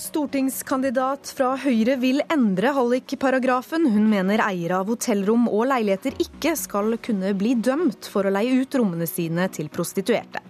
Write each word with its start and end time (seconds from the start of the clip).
Stortingskandidat 0.00 1.28
fra 1.36 1.50
Høyre 1.60 1.98
vil 2.00 2.22
endre 2.32 2.70
hallikparagrafen. 2.72 3.84
Hun 3.92 4.06
mener 4.08 4.40
eiere 4.46 4.78
av 4.80 4.88
hotellrom 4.88 5.44
og 5.50 5.66
leiligheter 5.68 6.16
ikke 6.24 6.54
skal 6.56 6.96
kunne 7.04 7.34
bli 7.36 7.52
dømt 7.60 8.08
for 8.08 8.24
å 8.24 8.32
leie 8.32 8.62
ut 8.62 8.78
rommene 8.80 9.04
sine 9.10 9.50
til 9.52 9.68
prostituerte. 9.68 10.40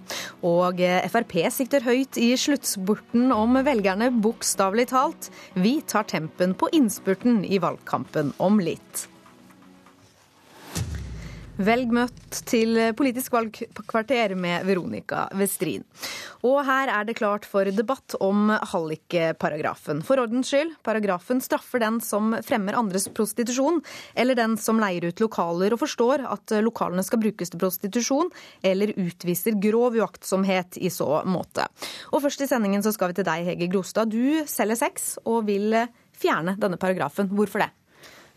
Og 0.47 0.79
Frp 1.11 1.35
sikter 1.51 1.83
høyt 1.83 2.21
i 2.23 2.31
sluttspurten 2.39 3.35
om 3.35 3.59
velgerne, 3.67 4.13
bokstavelig 4.23 4.87
talt. 4.95 5.33
Vi 5.59 5.81
tar 5.83 6.07
tempen 6.07 6.55
på 6.55 6.71
innspurten 6.77 7.43
i 7.43 7.59
valgkampen 7.59 8.37
om 8.39 8.63
litt. 8.63 9.09
Velg 11.61 11.91
møtt 11.93 12.39
til 12.49 12.79
Politisk 12.97 13.35
valgkvarter 13.35 14.33
med 14.39 14.65
Veronica 14.65 15.27
Westrin. 15.37 15.83
Og 16.47 16.63
her 16.65 16.89
er 16.89 17.05
det 17.05 17.19
klart 17.19 17.45
for 17.45 17.69
debatt 17.69 18.15
om 18.25 18.49
hallikparagrafen. 18.49 20.01
For 20.07 20.23
ordens 20.23 20.49
skyld, 20.49 20.73
paragrafen 20.87 21.43
straffer 21.45 21.83
den 21.83 21.99
som 22.01 22.33
fremmer 22.47 22.79
andres 22.81 23.11
prostitusjon, 23.13 23.83
eller 24.17 24.39
den 24.39 24.57
som 24.61 24.81
leier 24.81 25.11
ut 25.11 25.21
lokaler 25.21 25.77
og 25.77 25.83
forstår 25.83 26.25
at 26.31 26.57
lokalene 26.65 27.05
skal 27.05 27.21
brukes 27.27 27.53
til 27.53 27.61
prostitusjon, 27.61 28.33
eller 28.65 28.95
utviser 28.97 29.59
grov 29.61 29.99
uaktsomhet 30.01 30.81
i 30.81 30.89
så 30.89 31.21
måte. 31.29 31.69
Og 32.15 32.25
først 32.25 32.47
i 32.47 32.49
sendingen 32.49 32.87
så 32.87 32.95
skal 32.97 33.13
vi 33.13 33.21
til 33.21 33.29
deg, 33.29 33.45
Hege 33.51 33.69
Grostad. 33.69 34.09
Du 34.09 34.49
selger 34.49 34.81
sex 34.81 35.13
og 35.27 35.45
vil 35.51 35.77
fjerne 36.21 36.57
denne 36.61 36.81
paragrafen. 36.81 37.29
Hvorfor 37.37 37.67
det? 37.67 37.69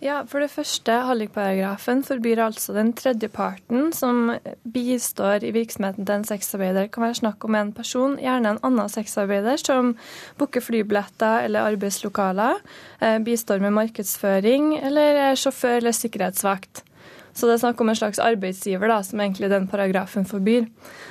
Ja, 0.04 0.18
For 0.28 0.44
det 0.44 0.52
første, 0.52 0.92
hallikparagrafen 1.08 2.02
forbyr 2.04 2.42
altså 2.44 2.74
den 2.76 2.90
tredje 2.92 3.30
parten 3.32 3.94
som 3.96 4.34
bistår 4.74 5.46
i 5.48 5.54
virksomheten 5.56 6.04
til 6.04 6.18
en 6.18 6.26
sexarbeider. 6.28 6.90
Det 6.90 6.92
kan 6.92 7.06
være 7.06 7.20
snakk 7.22 7.46
om 7.48 7.56
en 7.56 7.72
person, 7.72 8.18
gjerne 8.20 8.52
en 8.52 8.60
annen 8.68 8.92
sexarbeider, 8.92 9.56
som 9.64 9.94
booker 10.38 10.66
flybilletter 10.66 11.48
eller 11.48 11.72
arbeidslokaler, 11.72 12.60
eh, 13.00 13.20
bistår 13.24 13.64
med 13.64 13.78
markedsføring 13.80 14.74
eller 14.84 15.22
er 15.30 15.40
sjåfør 15.40 15.80
eller 15.80 15.96
sikkerhetsvakt. 15.96 16.84
Så 17.34 17.48
det 17.50 17.56
er 17.56 17.62
snakk 17.64 17.82
om 17.82 17.90
en 17.90 17.98
slags 17.98 18.22
arbeidsgiver, 18.22 18.90
da, 18.92 19.00
som 19.06 19.22
egentlig 19.24 19.50
den 19.52 19.66
paragrafen 19.70 20.26
forbyr. 20.30 20.68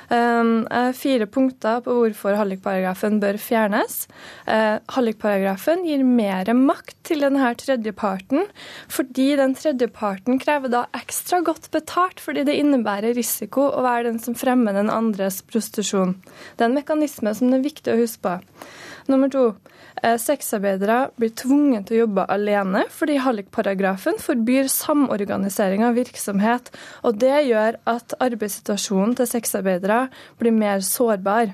Um, 0.07 0.63
fire 0.95 1.27
punkter 1.27 1.81
på 1.83 1.95
hvorfor 1.97 2.37
hallikparagrafen 2.39 3.19
bør 3.23 3.39
fjernes. 3.41 4.05
Uh, 4.47 4.79
hallikparagrafen 4.95 5.83
gir 5.87 6.05
mer 6.07 6.51
makt 6.55 6.95
til 7.09 7.23
denne 7.25 7.51
tredjeparten, 7.59 8.47
fordi 8.91 9.33
den 9.39 9.57
tredjeparten 9.59 10.39
krever 10.43 10.71
da 10.71 10.85
ekstra 10.95 11.41
godt 11.43 11.69
betalt, 11.75 12.23
fordi 12.23 12.45
det 12.47 12.55
innebærer 12.61 13.17
risiko 13.17 13.67
å 13.71 13.83
være 13.83 14.07
den 14.11 14.23
som 14.23 14.37
fremmer 14.37 14.75
den 14.77 14.91
andres 14.93 15.41
prostitusjon. 15.49 16.15
Det 16.55 16.63
er 16.63 16.71
en 16.71 16.79
mekanisme 16.79 17.35
som 17.35 17.51
det 17.51 17.59
er 17.59 17.67
viktig 17.67 17.93
å 17.93 17.99
huske 17.99 18.23
på. 18.23 18.37
Nummer 19.11 19.31
to. 19.31 19.51
Eh, 20.01 20.17
sexarbeidere 20.17 21.11
blir 21.19 21.33
tvunget 21.37 21.87
til 21.87 21.97
å 21.97 22.01
jobbe 22.03 22.25
alene 22.33 22.85
fordi 22.91 23.19
hallikparagrafen 23.21 24.17
forbyr 24.21 24.69
samorganisering 24.71 25.85
av 25.85 25.97
virksomhet. 25.99 26.71
Og 27.05 27.19
det 27.21 27.35
gjør 27.49 27.77
at 27.89 28.15
arbeidssituasjonen 28.23 29.17
til 29.19 29.29
sexarbeidere 29.35 30.07
blir 30.41 30.55
mer 30.55 30.81
sårbar. 30.87 31.53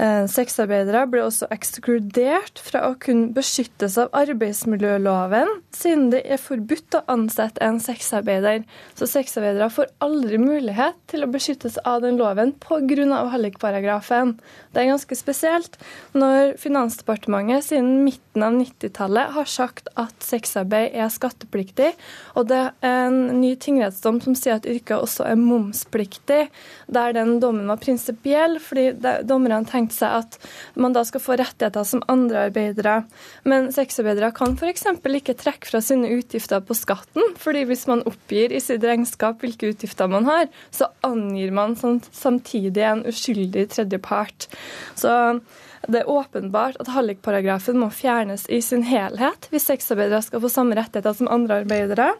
Eh, 0.00 0.24
sexarbeidere 0.32 1.02
ble 1.12 1.20
også 1.26 1.44
ekskludert 1.52 2.60
fra 2.64 2.86
å 2.88 2.94
kunne 3.02 3.34
beskyttes 3.36 3.98
av 4.00 4.08
arbeidsmiljøloven, 4.16 5.50
siden 5.76 6.06
det 6.14 6.22
er 6.24 6.40
forbudt 6.40 6.96
å 6.96 7.02
ansette 7.12 7.60
en 7.64 7.76
sexarbeider. 7.84 8.62
Så 8.96 9.08
sexarbeidere 9.10 9.68
får 9.74 9.90
aldri 10.00 10.38
mulighet 10.40 10.96
til 11.12 11.26
å 11.26 11.28
beskyttes 11.28 11.76
av 11.84 12.00
den 12.06 12.16
loven 12.20 12.54
pga. 12.62 12.80
hallikparagrafen. 13.30 14.38
Det 14.72 14.80
er 14.80 14.88
ganske 14.88 15.16
spesielt 15.18 15.76
når 16.14 16.56
Finansdepartementet 16.60 17.68
siden 17.68 18.00
midten 18.04 18.42
av 18.42 18.56
90-tallet 18.56 19.34
har 19.36 19.44
sagt 19.44 19.90
at 20.00 20.16
sexarbeid 20.24 20.94
er 20.96 21.12
skattepliktig, 21.12 21.92
og 22.34 22.48
det 22.48 22.62
er 22.80 23.04
en 23.10 23.40
ny 23.42 23.52
tingrettsdom 23.60 24.22
som 24.24 24.34
sier 24.38 24.56
at 24.56 24.68
yrket 24.68 24.96
også 24.96 25.28
er 25.28 25.36
momspliktig, 25.36 26.48
der 26.88 27.12
den 27.12 27.36
dommen 27.42 27.68
var 27.68 27.82
prinsipiell, 27.82 28.56
fordi 28.62 28.94
dommerne 29.28 29.66
tenkte 29.68 29.89
tenkt 29.90 29.98
seg 29.98 30.22
at 30.22 30.38
man 30.78 30.94
da 30.94 31.02
skal 31.04 31.22
få 31.22 31.36
rettigheter 31.40 31.84
som 31.84 32.02
andre 32.08 32.46
arbeidere. 32.48 33.04
Men 33.44 33.70
sexarbeidere 33.74 34.32
kan 34.32 34.56
f.eks. 34.56 34.86
ikke 35.20 35.36
trekke 35.38 35.66
fra 35.66 35.80
sine 35.82 36.08
utgifter 36.14 36.62
på 36.62 36.74
skatten, 36.74 37.34
fordi 37.36 37.66
hvis 37.68 37.86
man 37.90 38.04
oppgir 38.06 38.52
i 38.52 38.60
sitt 38.62 38.84
regnskap 38.84 39.40
hvilke 39.42 39.72
utgifter 39.74 40.08
man 40.10 40.28
har, 40.28 40.48
så 40.70 40.90
angir 41.02 41.50
man 41.52 41.76
samtidig 41.76 42.84
en 42.84 43.04
uskyldig 43.06 43.68
tredjepart. 43.74 44.48
Så 44.94 45.40
det 45.92 46.02
er 46.02 46.10
åpenbart 46.10 46.78
at 46.82 46.90
hallikparagrafen 46.94 47.78
må 47.80 47.90
fjernes 47.94 48.46
i 48.52 48.60
sin 48.64 48.82
helhet 48.86 49.48
hvis 49.52 49.68
sexarbeidere 49.70 50.22
skal 50.24 50.42
få 50.42 50.50
samme 50.52 50.76
rettigheter 50.78 51.16
som 51.16 51.30
andre 51.32 51.60
arbeidere. 51.64 52.10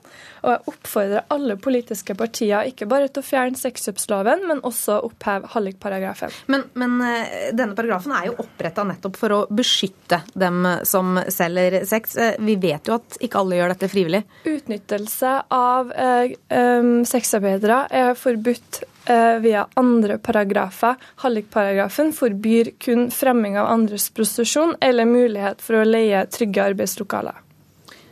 Og 0.42 0.52
jeg 0.54 0.62
oppfordrer 0.72 1.26
alle 1.34 1.56
politiske 1.60 2.16
partier 2.18 2.70
ikke 2.70 2.88
bare 2.90 3.10
til 3.10 3.22
å 3.22 3.26
fjerne 3.26 3.60
sexkjøpsloven, 3.60 4.46
men 4.48 4.62
også 4.66 5.00
oppheve 5.06 5.50
hallikparagrafen. 5.54 6.34
Men, 6.52 6.66
men 6.80 6.96
eh, 7.04 7.50
denne 7.56 7.76
paragrafen 7.78 8.14
er 8.16 8.30
jo 8.30 8.38
oppretta 8.44 8.84
nettopp 8.88 9.18
for 9.20 9.36
å 9.36 9.40
beskytte 9.50 10.22
dem 10.34 10.64
som 10.88 11.20
selger 11.28 11.82
sex. 11.88 12.16
Eh, 12.16 12.38
vi 12.40 12.56
vet 12.60 12.88
jo 12.88 12.96
at 12.98 13.20
ikke 13.20 13.42
alle 13.42 13.60
gjør 13.60 13.74
dette 13.74 13.90
frivillig. 13.92 14.22
Utnyttelse 14.48 15.34
av 15.54 15.92
eh, 15.92 16.36
um, 16.56 16.94
sexarbeidere 17.08 17.84
er 18.00 18.16
forbudt 18.18 18.82
Eh, 18.99 18.99
via 19.06 19.64
andre 19.80 20.18
paragrafer. 20.22 20.98
Hallikparagrafen 21.22 22.12
forbyr 22.14 22.72
kun 22.78 23.08
fremming 23.10 23.56
av 23.58 23.70
andres 23.72 24.10
prostitusjon 24.14 24.76
eller 24.80 25.08
mulighet 25.08 25.62
for 25.64 25.80
å 25.80 25.86
leie 25.88 26.20
trygge 26.30 26.62
arbeidslokaler. 26.72 27.38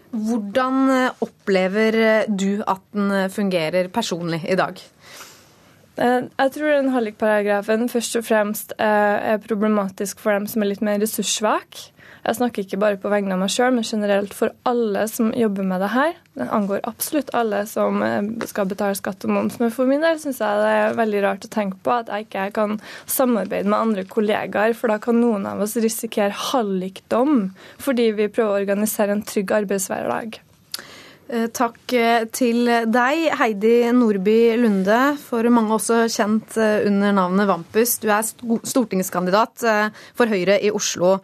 Hvordan 0.09 0.79
eh, 0.91 1.11
opplever 1.21 1.99
du 2.29 2.63
at 2.65 2.81
den 2.97 3.13
fungerer 3.31 3.91
personlig 3.93 4.41
i 4.49 4.57
dag? 4.59 4.81
Eh, 6.01 6.23
jeg 6.25 6.55
tror 6.57 6.73
den 6.73 6.91
hallikparagrafen 6.95 7.91
først 7.93 8.17
og 8.19 8.27
fremst 8.31 8.75
er 8.79 9.39
problematisk 9.45 10.25
for 10.25 10.39
dem 10.39 10.49
som 10.49 10.65
er 10.65 10.73
litt 10.73 10.85
mer 10.85 11.01
ressurssvake. 11.05 11.91
Jeg 12.25 12.39
snakker 12.39 12.65
ikke 12.65 12.81
bare 12.81 13.01
på 13.01 13.11
vegne 13.13 13.37
av 13.37 13.43
meg 13.43 13.53
sjøl, 13.53 13.75
men 13.77 13.87
generelt 13.87 14.35
for 14.37 14.55
alle 14.69 15.05
som 15.11 15.31
jobber 15.37 15.67
med 15.69 15.83
det 15.85 15.93
her. 15.95 16.17
Det 16.39 16.49
angår 16.55 16.83
absolutt 16.89 17.33
alle 17.37 17.65
som 17.71 18.03
eh, 18.07 18.33
skal 18.51 18.69
betale 18.71 18.99
skatt 18.99 19.27
og 19.27 19.35
moms. 19.35 19.59
Men 19.63 19.73
for 19.75 19.91
min 19.91 20.05
del 20.05 20.21
syns 20.23 20.41
jeg 20.43 20.63
det 20.63 20.75
er 20.81 20.99
veldig 20.99 21.23
rart 21.25 21.47
å 21.47 21.53
tenke 21.53 21.81
på 21.85 21.95
at 21.95 22.13
jeg 22.13 22.29
ikke 22.29 22.49
kan 22.59 22.77
samarbeide 23.11 23.71
med 23.71 23.79
andre 23.79 24.07
kollegaer, 24.09 24.77
for 24.79 24.93
da 24.93 24.99
kan 25.03 25.21
noen 25.21 25.49
av 25.51 25.63
oss 25.65 25.77
risikere 25.81 26.35
hallikdom 26.51 27.51
fordi 27.83 28.11
vi 28.17 28.31
prøver 28.31 28.53
å 28.53 28.61
organisere 28.63 29.15
en 29.15 29.25
trygg 29.27 29.55
arbeidshverdag. 29.63 30.43
Eh, 31.29 31.45
takk 31.53 31.93
eh, 31.93 32.23
til 32.33 32.65
deg, 32.89 33.27
Heidi 33.37 33.75
Nordby 33.93 34.57
Lunde, 34.57 35.01
for 35.21 35.45
mange 35.53 35.77
også 35.77 36.07
kjent 36.09 36.57
under 36.57 37.13
navnet 37.13 37.51
Vampus. 37.51 37.99
Du 38.01 38.09
er 38.09 38.25
stortingskandidat 38.25 39.67
for 40.17 40.33
Høyre 40.33 40.57
i 40.65 40.73
Oslo. 40.73 41.19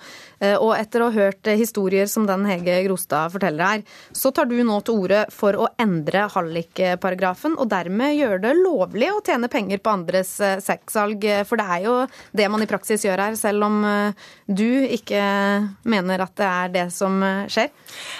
Eh, 0.44 0.56
og 0.58 0.74
etter 0.76 1.02
å 1.02 1.10
ha 1.10 1.26
hørt 1.26 1.48
historier 1.56 2.08
som 2.10 2.26
den 2.28 2.46
Hege 2.48 2.80
Grostad 2.86 3.32
forteller 3.34 3.64
her, 3.64 3.84
så 4.16 4.32
tar 4.34 4.48
du 4.50 4.56
nå 4.66 4.80
til 4.84 5.04
orde 5.04 5.24
for 5.34 5.56
å 5.56 5.68
endre 5.80 6.26
hallikparagrafen, 6.32 7.56
og 7.60 7.70
dermed 7.72 8.16
gjøre 8.18 8.40
det 8.44 8.54
lovlig 8.58 9.10
å 9.14 9.22
tjene 9.24 9.50
penger 9.52 9.82
på 9.84 9.94
andres 9.94 10.34
eh, 10.44 10.58
sexsalg. 10.64 11.24
For 11.48 11.60
det 11.60 11.68
er 11.76 11.84
jo 11.86 11.96
det 12.36 12.48
man 12.52 12.64
i 12.64 12.70
praksis 12.70 13.06
gjør 13.06 13.26
her, 13.26 13.38
selv 13.40 13.68
om 13.68 13.80
eh, 13.88 14.26
du 14.46 14.68
ikke 14.96 15.22
mener 15.88 16.24
at 16.24 16.34
det 16.40 16.50
er 16.50 16.74
det 16.74 16.86
som 16.94 17.22
skjer? 17.50 17.70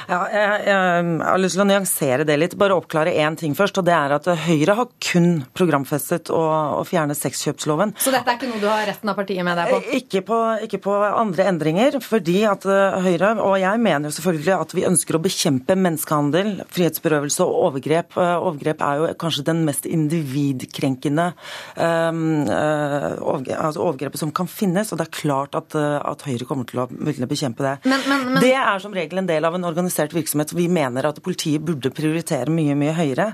Ja, 0.09 0.21
jeg, 0.33 0.61
jeg 0.69 1.19
har 1.25 1.41
lyst 1.41 1.59
til 1.59 1.65
å 1.65 1.69
nyansere 1.75 2.25
det 2.27 2.37
litt. 2.39 2.57
Bare 2.59 2.77
oppklare 2.79 3.13
én 3.19 3.37
ting 3.39 3.55
først. 3.57 3.79
og 3.79 3.87
det 3.89 3.95
er 3.95 4.15
at 4.17 4.29
Høyre 4.47 4.77
har 4.79 4.91
kun 5.03 5.45
programfestet 5.57 6.31
å, 6.33 6.41
å 6.81 6.83
fjerne 6.87 7.17
sexkjøpsloven. 7.19 7.95
Så 8.01 8.13
dette 8.15 8.31
er 8.31 8.39
ikke 8.39 8.51
noe 8.51 8.63
du 8.63 8.69
har 8.71 8.87
resten 8.89 9.11
av 9.11 9.19
partiet 9.19 9.45
med 9.47 9.59
deg 9.59 9.73
på? 9.73 9.81
Ikke 9.99 10.23
på, 10.27 10.41
ikke 10.67 10.81
på 10.85 10.95
andre 10.95 11.49
endringer 11.51 11.99
fordi 12.05 12.41
at 12.49 12.67
eh, 12.69 12.99
Høyre, 13.05 13.35
og 13.43 13.57
jeg 13.61 13.83
mener 13.83 14.09
jo 14.09 14.17
selvfølgelig 14.19 14.55
at 14.57 14.75
vi 14.77 14.87
ønsker 14.89 15.19
å 15.19 15.23
bekjempe 15.25 15.77
menneskehandel, 15.79 16.53
frihetsberøvelse 16.75 17.45
og 17.45 17.61
overgrep. 17.69 18.19
Eh, 18.21 18.35
overgrep 18.37 18.85
er 18.85 19.01
jo 19.01 19.11
kanskje 19.21 19.47
den 19.49 19.65
mest 19.67 19.89
individkrenkende 19.89 21.31
um, 21.77 22.45
altså 22.45 23.83
overgrepet 23.85 24.21
som 24.21 24.33
kan 24.35 24.49
finnes, 24.51 24.91
og 24.93 25.01
det 25.01 25.09
er 25.09 25.15
klart 25.17 25.57
at, 25.59 25.75
at 25.75 26.25
Høyre 26.27 26.47
kommer 26.49 26.69
til 26.69 26.83
å 26.85 26.89
ville 26.91 27.29
bekjempe 27.31 27.65
det. 27.65 27.75
Men, 27.89 28.05
men, 28.11 28.27
men... 28.33 28.43
Det 28.45 28.55
er 28.59 28.83
som 28.83 28.95
regel 28.95 29.23
en 29.23 29.29
del 29.29 29.47
av 29.47 29.57
en 29.57 29.69
organisert 29.69 30.15
virksomhet. 30.15 30.55
Vi 30.57 30.69
mener 30.73 31.09
at 31.09 31.21
politiet 31.25 31.64
burde 31.67 31.93
prioritere 31.95 32.53
mye, 32.53 32.77
mye 32.79 32.95
høyere. 32.97 33.29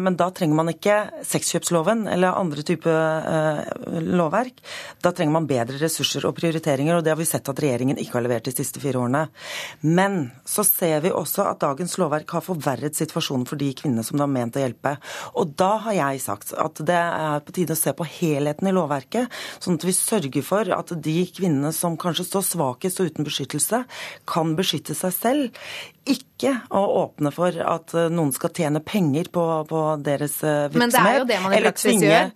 Men 0.00 0.16
da 0.18 0.30
trenger 0.34 0.58
man 0.58 0.72
ikke 0.72 0.96
sexkjøpsloven 1.26 2.06
eller 2.10 2.38
andre 2.38 2.64
typer 2.66 4.00
lovverk. 4.06 4.60
Da 5.02 5.12
trenger 5.16 5.36
man 5.38 5.48
bedre 5.50 5.80
ressurser 5.80 6.26
og 6.28 6.36
prioriteringer, 6.38 6.98
og 6.98 7.04
det 7.04 7.14
har 7.14 7.20
vi 7.20 7.28
sett 7.28 7.48
at 7.50 7.62
regjeringen 7.62 7.98
ikke 8.00 8.18
har 8.18 8.26
levert 8.26 8.48
de 8.48 8.54
siste 8.54 8.82
fire 8.82 9.02
årene. 9.02 9.26
Men 9.82 10.20
så 10.48 10.64
ser 10.66 11.02
vi 11.04 11.12
også 11.14 11.46
at 11.50 11.62
dagens 11.64 11.96
lovverk 12.00 12.36
har 12.36 12.44
forverret 12.46 12.98
situasjonen 12.98 13.46
for 13.48 13.60
de 13.60 13.72
kvinnene 13.76 14.04
som 14.06 14.18
det 14.18 14.26
har 14.26 14.32
ment 14.32 14.58
å 14.58 14.64
hjelpe. 14.64 14.96
Og 15.40 15.54
da 15.60 15.72
har 15.86 15.98
jeg 15.98 16.24
sagt 16.24 16.54
at 16.54 16.82
det 16.86 16.98
er 17.00 17.44
på 17.44 17.54
tide 17.56 17.76
å 17.76 17.80
se 17.80 17.94
på 17.96 18.08
helheten 18.18 18.70
i 18.70 18.74
lovverket, 18.76 19.30
sånn 19.62 19.78
at 19.80 19.86
vi 19.88 19.96
sørger 19.96 20.46
for 20.46 20.74
at 20.76 20.94
de 21.04 21.16
kvinnene 21.34 21.72
som 21.76 21.98
kanskje 22.00 22.28
står 22.28 22.46
svakest 22.46 23.00
og 23.00 23.10
uten 23.10 23.26
beskyttelse, 23.26 23.84
kan 24.30 24.54
beskytte 24.58 24.96
seg 24.98 25.16
selv 25.16 25.64
ikke 26.10 26.52
å 26.74 26.80
åpne 27.04 27.30
for 27.34 27.39
at 27.46 27.94
eh, 27.96 28.08
noen 28.12 28.32
skal 28.34 28.52
tjene 28.54 28.82
penger 28.84 29.30
på, 29.32 29.44
på 29.68 29.80
deres 30.04 30.38
virksomhet. 30.42 30.74
Eh, 30.74 30.78
Men 30.80 30.92
det 30.92 31.02
er 31.02 31.18
jo 31.18 31.26
det 31.28 31.38
man 31.44 31.54
i 31.54 31.60
praksis 31.64 32.04
gjør? 32.04 32.30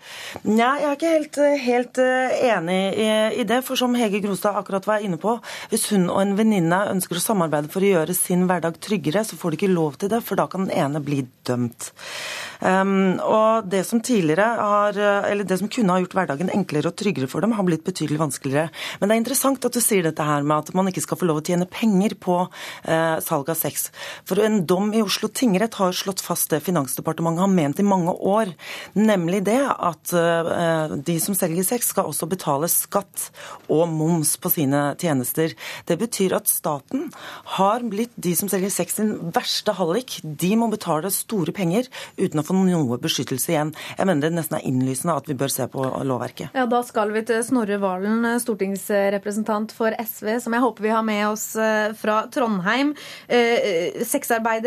Nei, 0.48 0.70
jeg 0.80 0.88
er 0.88 0.96
ikke 0.98 1.12
helt, 1.12 1.38
eh, 1.44 1.56
helt 1.64 2.00
enig 2.04 2.78
i, 2.92 3.08
i, 3.40 3.46
det. 3.48 3.60
For 3.66 3.80
som 3.80 3.96
Hege 3.98 4.22
Grostad 4.24 4.58
akkurat 4.60 4.88
var 4.88 5.04
inne 5.04 5.18
på, 5.20 5.36
hvis 5.72 5.88
hun 5.92 6.08
og 6.08 6.22
en 6.22 6.36
venninne 6.38 6.80
ønsker 6.92 7.20
å 7.20 7.24
samarbeide 7.24 7.72
for 7.72 7.84
å 7.84 7.92
gjøre 7.92 8.16
sin 8.16 8.46
hverdag 8.50 8.80
tryggere, 8.84 9.24
så 9.26 9.38
får 9.40 9.54
de 9.54 9.60
ikke 9.60 9.74
lov 9.74 9.98
til 10.00 10.12
det, 10.12 10.22
for 10.24 10.40
da 10.40 10.48
kan 10.50 10.68
den 10.68 10.74
ene 10.76 11.02
bli 11.04 11.24
dømt. 11.46 11.90
Um, 12.64 13.20
og 13.20 13.68
det 13.68 13.82
som 13.84 14.00
tidligere 14.00 14.46
har, 14.56 14.96
eller 15.28 15.44
det 15.44 15.58
som 15.60 15.68
kunne 15.68 15.92
ha 15.92 16.00
gjort 16.00 16.16
hverdagen 16.16 16.52
enklere 16.54 16.88
og 16.88 16.96
tryggere 16.96 17.28
for 17.28 17.44
dem, 17.44 17.52
har 17.58 17.66
blitt 17.66 17.84
betydelig 17.84 18.22
vanskeligere. 18.22 18.70
Men 19.00 19.10
det 19.10 19.16
er 19.16 19.22
interessant 19.24 19.68
at 19.68 19.76
du 19.76 19.82
sier 19.84 20.06
dette 20.06 20.24
her 20.24 20.46
med 20.46 20.62
at 20.62 20.76
man 20.76 20.88
ikke 20.88 21.04
skal 21.04 21.20
få 21.20 21.28
lov 21.28 21.42
å 21.42 21.44
tjene 21.44 21.68
penger 21.68 22.16
på 22.20 22.38
uh, 22.46 23.16
salg 23.24 23.50
av 23.52 23.58
sex. 23.58 23.90
For 24.28 24.40
en 24.44 24.62
dom 24.68 24.93
i 24.94 25.02
Oslo 25.02 25.28
tingrett 25.28 25.74
har 25.80 25.92
slått 25.92 26.22
fast 26.24 26.50
det 26.52 26.62
Finansdepartementet 26.64 27.42
har 27.42 27.50
ment 27.50 27.80
i 27.80 27.86
mange 27.86 28.12
år, 28.14 28.52
nemlig 28.94 29.42
det 29.48 29.60
at 29.64 30.14
uh, 30.14 30.94
de 30.94 31.16
som 31.22 31.36
selger 31.36 31.66
sex, 31.66 31.90
skal 31.92 32.08
også 32.10 32.28
betale 32.30 32.68
skatt 32.70 33.28
og 33.72 33.88
moms 33.90 34.36
på 34.40 34.52
sine 34.52 34.82
tjenester. 35.00 35.54
Det 35.88 35.98
betyr 36.00 36.36
at 36.38 36.50
staten 36.50 37.08
har 37.56 37.84
blitt 37.90 38.14
de 38.16 38.34
som 38.38 38.50
selger 38.50 38.72
sex 38.72 38.98
sin 38.98 39.12
verste 39.34 39.74
hallik. 39.76 40.20
De 40.22 40.52
må 40.58 40.70
betale 40.72 41.10
store 41.14 41.54
penger 41.54 41.88
uten 42.16 42.40
å 42.40 42.46
få 42.46 42.56
noe 42.56 42.98
beskyttelse 43.02 43.52
igjen. 43.52 43.74
Jeg 43.98 44.08
mener 44.08 44.28
det 44.28 44.38
nesten 44.38 44.58
er 44.58 44.66
innlysende 44.68 45.16
at 45.18 45.28
vi 45.30 45.36
bør 45.38 45.52
se 45.52 45.66
på 45.70 45.84
lovverket. 46.06 46.54
Ja, 46.54 46.66
Da 46.70 46.82
skal 46.86 47.12
vi 47.14 47.22
til 47.26 47.42
Snorre 47.46 47.78
Valen, 47.82 48.24
stortingsrepresentant 48.42 49.74
for 49.76 49.94
SV, 49.98 50.38
som 50.42 50.56
jeg 50.56 50.64
håper 50.64 50.86
vi 50.86 50.94
har 50.94 51.04
med 51.06 51.22
oss 51.28 51.46
eh, 51.60 51.92
fra 51.98 52.24
Trondheim. 52.32 52.94
Eh, 53.28 54.02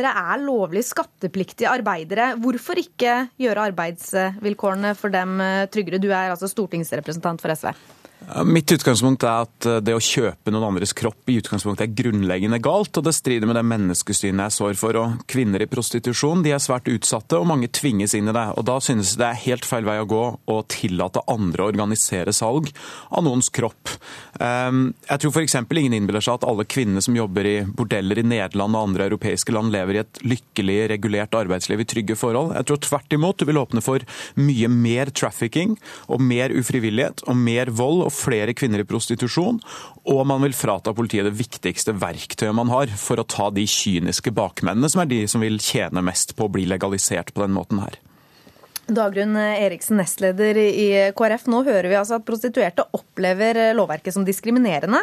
sexarbeidere 0.07 0.33
er 0.33 0.43
lovlig 0.43 0.83
skattepliktige 0.85 1.69
arbeidere. 1.69 2.35
Hvorfor 2.39 2.79
ikke 2.79 3.27
gjøre 3.37 3.67
arbeidsvilkårene 3.71 4.95
for 4.95 5.09
dem 5.09 5.39
eh, 5.41 5.67
tryggere? 5.67 5.99
Du 5.99 6.09
er 6.09 6.31
altså 6.31 6.47
stortingsrepresentant 6.47 7.41
for 7.41 7.53
SV. 7.53 7.73
Mitt 8.43 8.71
utgangspunkt 8.73 9.23
er 9.23 9.45
at 9.45 9.65
eh, 9.69 9.77
det 9.85 9.93
å 9.95 10.01
kjøpe 10.03 10.51
noen 10.51 10.65
andres 10.67 10.91
kropp 10.97 11.29
i 11.31 11.37
utgangspunktet 11.39 11.85
er 11.85 11.93
grunnleggende 11.95 12.57
galt, 12.59 12.97
og 12.99 13.05
det 13.05 13.13
strider 13.15 13.47
med 13.47 13.55
det 13.55 13.63
menneskesynet 13.69 14.49
jeg 14.49 14.55
sår 14.55 14.79
for. 14.79 14.97
Og 14.99 15.21
kvinner 15.31 15.63
i 15.63 15.69
prostitusjon 15.69 16.41
de 16.43 16.51
er 16.51 16.63
svært 16.63 16.89
utsatte, 16.91 17.37
og 17.39 17.47
mange 17.47 17.69
tvinges 17.71 18.17
inn 18.17 18.27
i 18.27 18.35
det. 18.35 18.43
Og 18.59 18.65
Da 18.67 18.79
synes 18.83 19.13
det 19.19 19.27
er 19.29 19.43
helt 19.45 19.67
feil 19.69 19.87
vei 19.87 19.99
å 20.01 20.09
gå 20.09 20.23
å 20.43 20.57
tillate 20.67 21.23
andre 21.31 21.63
å 21.63 21.69
organisere 21.71 22.33
salg 22.35 22.71
av 23.13 23.23
noens 23.23 23.47
kropp. 23.53 23.93
Ehm, 24.43 24.91
jeg 25.07 25.23
tror 25.23 25.35
f.eks. 25.37 25.55
ingen 25.63 25.95
innbiller 25.95 26.25
seg 26.25 26.41
at 26.41 26.49
alle 26.49 26.67
kvinnene 26.67 27.05
som 27.05 27.15
jobber 27.15 27.47
i 27.47 27.55
bordeller 27.63 28.19
i 28.19 28.25
Nederland 28.27 28.75
og 28.75 28.89
andre 28.89 29.07
europeiske 29.07 29.55
land, 29.55 29.71
lever 29.71 29.99
i 29.99 30.03
et 30.03 30.21
lykkelig, 30.25 30.79
regulert 30.91 31.37
arbeidsliv 31.37 31.85
i 31.85 31.87
trygge 31.87 32.19
forhold. 32.19 32.57
Jeg 32.57 32.67
tror 32.67 32.83
tvert 32.83 33.15
imot 33.15 33.39
du 33.39 33.47
vil 33.47 33.61
åpne 33.61 33.85
for 33.85 34.03
mye 34.35 34.67
mer 34.73 35.13
trafficking 35.15 35.77
og 36.11 36.19
mer 36.19 36.51
ufrivillighet 36.51 37.23
og 37.29 37.39
mer 37.39 37.71
vold. 37.71 38.06
Og 38.07 38.15
flere 38.15 38.55
kvinner 38.57 38.81
i 38.81 38.87
prostitusjon, 38.87 39.59
og 40.07 40.21
man 40.29 40.43
vil 40.45 40.55
frata 40.57 40.95
politiet 40.95 41.27
det 41.27 41.35
viktigste 41.37 41.95
verktøyet 41.99 42.55
man 42.55 42.71
har 42.71 42.91
for 42.99 43.19
å 43.19 43.27
ta 43.27 43.49
de 43.53 43.67
kyniske 43.67 44.33
bakmennene, 44.35 44.89
som 44.91 45.03
er 45.03 45.11
de 45.11 45.23
som 45.29 45.43
vil 45.43 45.59
tjene 45.61 46.03
mest 46.05 46.35
på 46.37 46.47
å 46.47 46.53
bli 46.53 46.67
legalisert 46.69 47.33
på 47.35 47.45
den 47.45 47.55
måten 47.57 47.83
her. 47.83 47.99
Dagrun 48.87 49.35
Eriksen, 49.35 49.99
nestleder 49.99 50.55
i 50.63 50.87
KrF. 51.11 51.49
Nå 51.51 51.59
hører 51.67 51.89
vi 51.91 51.97
altså 51.99 52.21
at 52.21 52.27
prostituerte 52.27 52.85
opplever 52.95 53.75
lovverket 53.75 54.15
som 54.15 54.23
diskriminerende, 54.27 55.01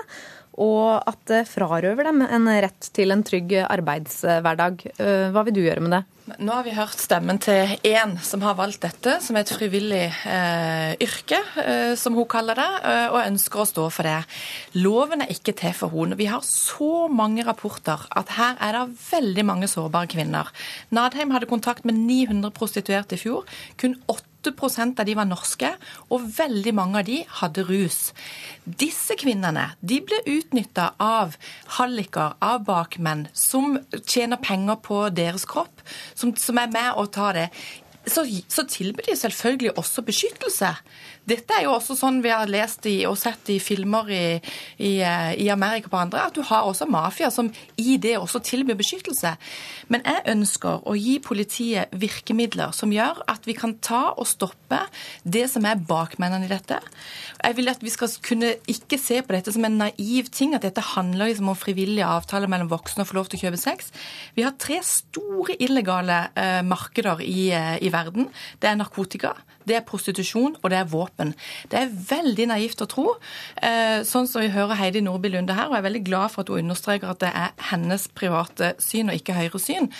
og 0.60 1.02
at 1.02 1.20
det 1.30 1.44
frarøver 1.50 2.10
dem 2.10 2.24
en 2.24 2.50
rett 2.66 2.90
til 2.94 3.14
en 3.14 3.24
trygg 3.26 3.56
arbeidshverdag. 3.64 4.84
Hva 5.34 5.46
vil 5.46 5.56
du 5.56 5.64
gjøre 5.64 5.82
med 5.84 5.96
det? 5.98 6.04
Nå 6.24 6.54
har 6.56 6.64
vi 6.64 6.72
hørt 6.72 6.96
stemmen 6.96 7.36
til 7.42 7.74
én 7.84 8.14
som 8.24 8.40
har 8.46 8.54
valgt 8.56 8.80
dette 8.80 9.18
som 9.20 9.36
er 9.36 9.44
et 9.44 9.52
frivillig 9.52 10.06
eh, 10.08 10.94
yrke, 11.04 11.36
eh, 11.60 11.92
som 12.00 12.16
hun 12.16 12.24
kaller 12.32 12.56
det, 12.56 12.68
eh, 12.88 13.08
og 13.10 13.20
ønsker 13.26 13.60
å 13.60 13.66
stå 13.68 13.84
for 13.92 14.08
det. 14.08 14.22
Loven 14.80 15.20
er 15.20 15.34
ikke 15.34 15.52
til 15.60 15.76
for 15.76 15.92
henne. 15.92 16.16
Vi 16.16 16.30
har 16.32 16.40
så 16.48 17.10
mange 17.12 17.44
rapporter 17.44 18.06
at 18.08 18.32
her 18.38 18.56
er 18.56 18.78
det 18.78 19.02
veldig 19.10 19.44
mange 19.52 19.68
sårbare 19.68 20.08
kvinner. 20.16 20.48
Nadheim 20.96 21.34
hadde 21.36 21.50
kontakt 21.50 21.84
med 21.84 22.00
900 22.00 22.56
prostituerte 22.56 23.18
i 23.18 23.20
fjor. 23.20 23.44
Kun 23.76 24.00
8 24.08 24.33
av 24.48 25.04
de 25.06 25.14
var 25.14 25.28
norske, 25.28 25.70
og 26.10 26.26
veldig 26.36 26.74
mange 26.74 26.98
av 26.98 27.06
de 27.08 27.20
hadde 27.40 27.64
rus. 27.68 28.12
Disse 28.64 29.16
kvinnene 29.16 29.70
de 29.80 30.00
ble 30.00 30.20
utnytta 30.26 30.94
av 30.98 31.36
halliker, 31.78 32.36
av 32.40 32.64
bakmenn, 32.64 33.28
som 33.32 33.78
tjener 34.04 34.36
penger 34.36 34.76
på 34.76 35.08
deres 35.10 35.44
kropp, 35.44 35.80
som, 36.14 36.34
som 36.36 36.58
er 36.58 36.72
med 36.72 36.92
å 36.96 37.06
ta 37.06 37.32
det. 37.32 37.48
Så, 38.06 38.26
så 38.52 38.66
tilbyr 38.68 39.06
de 39.08 39.16
selvfølgelig 39.16 39.78
også 39.80 40.02
beskyttelse. 40.04 40.74
Dette 41.24 41.56
er 41.56 41.64
jo 41.64 41.72
også 41.72 41.96
sånn 41.96 42.18
vi 42.24 42.32
har 42.32 42.50
lest 42.50 42.84
i, 42.90 42.98
og 43.08 43.16
sett 43.16 43.48
i 43.48 43.56
filmer 43.62 44.10
i, 44.12 44.24
i, 44.76 44.98
eh, 45.00 45.30
i 45.40 45.48
Amerika 45.52 45.88
på 45.88 45.96
andre, 45.96 46.26
at 46.28 46.36
du 46.36 46.42
har 46.44 46.68
også 46.68 46.84
mafia 46.90 47.30
som 47.32 47.48
i 47.80 47.96
det 47.96 48.18
også 48.18 48.42
tilbyr 48.44 48.76
beskyttelse. 48.76 49.32
Men 49.88 50.04
jeg 50.04 50.24
ønsker 50.34 50.84
å 50.84 50.96
gi 50.98 51.16
politiet 51.24 51.92
virkemidler 51.96 52.74
som 52.76 52.92
gjør 52.92 53.22
at 53.30 53.48
vi 53.48 53.56
kan 53.56 53.76
ta 53.84 54.10
og 54.12 54.28
stoppe 54.28 54.82
det 55.24 55.46
som 55.52 55.64
er 55.68 55.80
bakmennene 55.80 56.44
i 56.44 56.52
dette. 56.52 56.80
Jeg 57.40 57.56
vil 57.56 57.72
at 57.72 57.80
vi 57.84 57.92
skal 57.92 58.12
kunne 58.24 58.52
ikke 58.70 59.00
se 59.00 59.22
på 59.24 59.32
dette 59.36 59.52
som 59.54 59.64
en 59.64 59.80
naiv 59.80 60.28
ting, 60.32 60.52
at 60.56 60.64
dette 60.64 60.84
handler 60.92 61.32
liksom 61.32 61.50
om 61.52 61.58
frivillige 61.58 62.08
avtaler 62.08 62.52
mellom 62.52 62.68
voksne 62.72 63.04
og 63.04 63.10
få 63.10 63.18
lov 63.22 63.32
til 63.32 63.40
å 63.40 63.46
kjøpe 63.46 63.60
sex. 63.64 63.90
Vi 64.36 64.44
har 64.44 64.56
tre 64.60 64.82
store 64.84 65.56
illegale 65.56 66.26
eh, 66.36 66.60
markeder 66.68 67.24
i, 67.24 67.48
eh, 67.56 67.76
i 67.80 67.92
verden. 67.92 68.28
Det 68.60 68.68
er 68.68 68.80
narkotika, 68.80 69.34
det 69.64 69.78
er 69.78 69.88
prostitusjon 69.88 70.58
og 70.60 70.70
det 70.72 70.80
er 70.82 70.88
våpen. 70.92 71.13
Det 71.16 71.78
er 71.78 71.92
veldig 72.08 72.48
naivt 72.50 72.82
å 72.82 72.88
tro, 72.90 73.06
eh, 73.62 74.02
sånn 74.06 74.28
som 74.30 74.42
vi 74.42 74.50
hører 74.54 74.78
Heidi 74.78 75.02
Nordby 75.04 75.30
Lunde 75.32 75.54
her, 75.56 75.68
og 75.68 75.76
jeg 75.76 75.82
er 75.84 75.88
veldig 75.88 76.04
glad 76.06 76.32
for 76.34 76.44
at 76.44 76.52
hun 76.52 76.64
understreker 76.64 77.10
at 77.10 77.22
det 77.22 77.30
er 77.34 77.52
hennes 77.70 78.08
private 78.08 78.74
syn 78.82 79.12
og 79.12 79.20
ikke 79.20 79.36
Høyres 79.36 79.68
syn, 79.68 79.90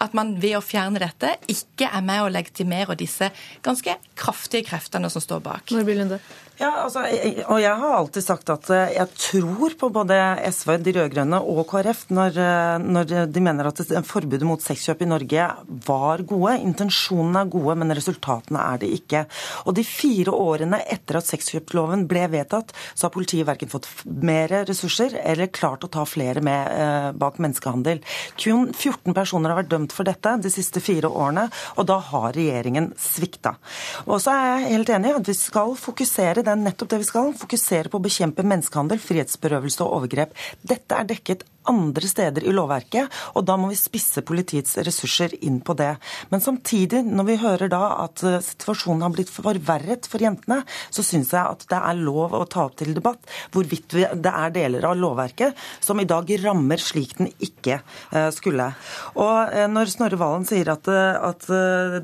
at 0.00 0.14
man 0.14 0.36
ved 0.42 0.58
å 0.58 0.64
fjerne 0.64 1.02
dette 1.02 1.34
ikke 1.50 1.90
er 1.90 2.04
med 2.06 2.22
å 2.24 2.30
legitimere 2.32 2.98
disse 2.98 3.30
ganske 3.66 3.96
kraftige 4.14 4.68
kreftene 4.70 5.10
som 5.10 5.24
står 5.24 5.42
bak. 5.44 5.74
Nordby 5.74 5.98
Lunde. 5.98 6.20
Ja, 6.60 6.74
altså, 6.82 7.00
og 7.48 7.56
jeg 7.62 7.72
har 7.80 7.94
alltid 7.96 8.24
sagt 8.24 8.50
at 8.52 8.66
eh, 8.74 8.90
jeg 8.92 9.08
tror 9.16 9.74
på 9.80 9.88
både 9.94 10.16
SV, 10.52 10.74
de 10.84 10.92
rød-grønne 10.92 11.38
og 11.48 11.62
KrF 11.70 12.02
når, 12.12 12.34
eh, 12.36 12.82
når, 12.84 13.14
de 13.32 13.42
mener 13.46 13.70
at 13.70 13.80
forbudet 14.04 14.44
mot 14.44 14.60
sexkjøp 14.60 15.00
i 15.00 15.08
Norge 15.08 15.46
var 15.86 16.22
gode. 16.28 16.58
Intensjonene 16.60 17.46
er 17.46 17.52
gode, 17.54 17.76
men 17.80 17.94
resultatene 17.96 18.60
er 18.74 18.82
det 18.82 18.90
ikke. 18.98 19.22
Og 19.64 19.78
de 19.78 19.84
fire 19.88 20.34
årene 20.36 20.82
etter 20.84 21.16
at 21.22 21.30
sexkjøpsloven 21.30 22.04
ble 22.10 22.26
vedtatt, 22.34 22.74
så 22.92 23.08
har 23.08 23.14
politiet 23.14 23.48
verken 23.48 23.72
fått 23.72 23.88
mer 24.04 24.52
ressurser 24.68 25.16
eller 25.22 25.48
klart 25.48 25.88
å 25.88 25.92
ta 25.96 26.04
flere 26.04 26.44
med 26.44 26.76
eh, 26.76 27.08
bak 27.16 27.40
menneskehandel. 27.40 28.04
Kun 28.36 28.68
14 28.74 29.16
personer 29.16 29.54
har 29.54 29.62
vært 29.62 29.72
dømt 29.72 29.96
for 29.96 30.04
dette 30.10 30.36
de 30.44 30.52
siste 30.52 30.84
fire 30.84 31.08
årene, 31.08 31.48
og 31.80 31.88
da 31.88 31.96
har 32.12 32.36
regjeringen 32.36 32.92
svikta. 33.00 33.56
Og 34.04 34.18
så 34.20 34.36
er 34.36 34.46
jeg 34.50 34.76
helt 34.76 34.94
enig 34.98 35.14
i 35.14 35.18
at 35.22 35.32
vi 35.32 35.40
skal 35.40 35.76
fokusere 35.88 36.49
det 36.50 36.56
er 36.58 36.64
nettopp 36.64 36.90
det 36.90 37.00
vi 37.04 37.06
skal. 37.06 37.32
Fokusere 37.38 37.90
på 37.90 38.00
å 38.00 38.02
bekjempe 38.02 38.42
menneskehandel, 38.46 38.98
frihetsberøvelse 39.02 39.84
og 39.84 40.00
overgrep. 40.00 40.34
Dette 40.66 40.98
er 40.98 41.06
dekket 41.06 41.44
andre 41.70 42.08
steder 42.10 42.46
i 42.46 42.54
lovverket, 42.54 43.10
og 43.38 43.46
da 43.48 43.56
må 43.60 43.70
vi 43.70 43.78
spisse 43.78 44.22
politiets 44.26 44.76
ressurser 44.84 45.34
inn 45.46 45.60
på 45.64 45.76
det. 45.78 45.92
Men 46.30 46.42
samtidig, 46.42 47.02
når 47.06 47.28
vi 47.28 47.38
hører 47.42 47.70
da 47.72 47.82
at 48.04 48.22
eh, 48.26 48.38
situasjonen 48.44 49.04
har 49.06 49.14
blitt 49.14 49.32
forverret 49.32 50.08
for 50.10 50.22
jentene, 50.22 50.62
så 50.90 51.04
syns 51.06 51.32
jeg 51.34 51.42
at 51.42 51.66
det 51.70 51.80
er 51.80 52.00
lov 52.00 52.34
å 52.36 52.44
ta 52.50 52.66
opp 52.68 52.78
til 52.80 52.94
debatt 52.96 53.26
hvorvidt 53.54 53.94
det 53.94 54.32
er 54.32 54.54
deler 54.54 54.86
av 54.88 54.98
lovverket 54.98 55.58
som 55.82 56.00
i 56.00 56.08
dag 56.08 56.30
rammer 56.42 56.80
slik 56.82 57.16
den 57.18 57.30
ikke 57.42 57.80
eh, 57.80 58.30
skulle. 58.34 58.70
Og 59.16 59.54
eh, 59.54 59.68
når 59.70 59.92
Snorre 59.94 60.20
Valen 60.20 60.46
sier 60.48 60.72
at, 60.72 60.88
at 60.90 61.46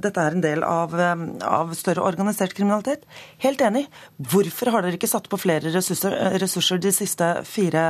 dette 0.03 0.23
er 0.23 0.37
en 0.37 0.45
del 0.45 0.65
av, 0.67 0.95
av, 0.97 1.73
større 1.77 2.05
organisert 2.07 2.55
kriminalitet, 2.57 3.05
helt 3.43 3.63
enig. 3.65 3.87
Hvorfor 4.17 4.73
har 4.73 4.85
dere 4.85 4.99
ikke 4.99 5.11
satt 5.11 5.29
på 5.31 5.41
flere 5.41 5.73
ressurser, 5.75 6.15
ressurser 6.41 6.81
de 6.83 6.93
siste 6.95 7.29
fire 7.49 7.85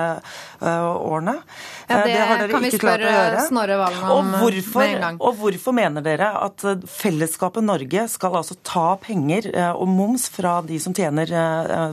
årene? 0.62 1.38
Ja, 1.86 2.00
det, 2.02 2.14
det 2.42 2.48
kan 2.50 2.64
vi 2.64 2.70
spørre 2.74 3.44
Snorre 3.46 3.76
Valen 3.78 4.06
om 4.10 4.32
og 4.34 4.42
hvorfor, 4.42 4.80
med 4.82 4.94
en 4.96 5.04
gang. 5.04 5.20
Og 5.22 5.36
hvorfor 5.38 5.76
mener 5.76 6.04
dere 6.04 6.32
at 6.42 6.64
fellesskapet 6.90 7.64
Norge 7.66 8.06
skal 8.10 8.40
altså 8.40 8.56
ta 8.66 8.88
penger 9.02 9.48
og 9.76 9.86
moms 9.90 10.26
fra 10.32 10.58
de 10.66 10.80
som 10.82 10.96
tjener 10.96 11.30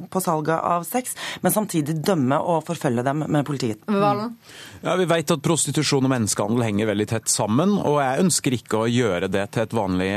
på 0.10 0.24
salget 0.24 0.56
av 0.58 0.88
sex, 0.88 1.14
men 1.46 1.54
samtidig 1.54 2.00
dømme 2.02 2.40
og 2.42 2.64
forfølge 2.68 3.06
dem 3.06 3.26
med 3.28 3.46
politiet? 3.48 3.84
Valen? 3.88 4.34
Ja, 4.84 4.98
Vi 5.00 5.06
vet 5.08 5.32
at 5.32 5.40
prostitusjon 5.40 6.04
og 6.04 6.12
menneskehandel 6.12 6.66
henger 6.66 6.90
veldig 6.90 7.06
tett 7.08 7.32
sammen, 7.32 7.78
og 7.80 8.02
jeg 8.04 8.20
ønsker 8.20 8.56
ikke 8.58 8.82
å 8.84 8.90
gjøre 8.92 9.30
det 9.32 9.46
til 9.56 9.64
et 9.64 9.76
vanlig 9.78 10.10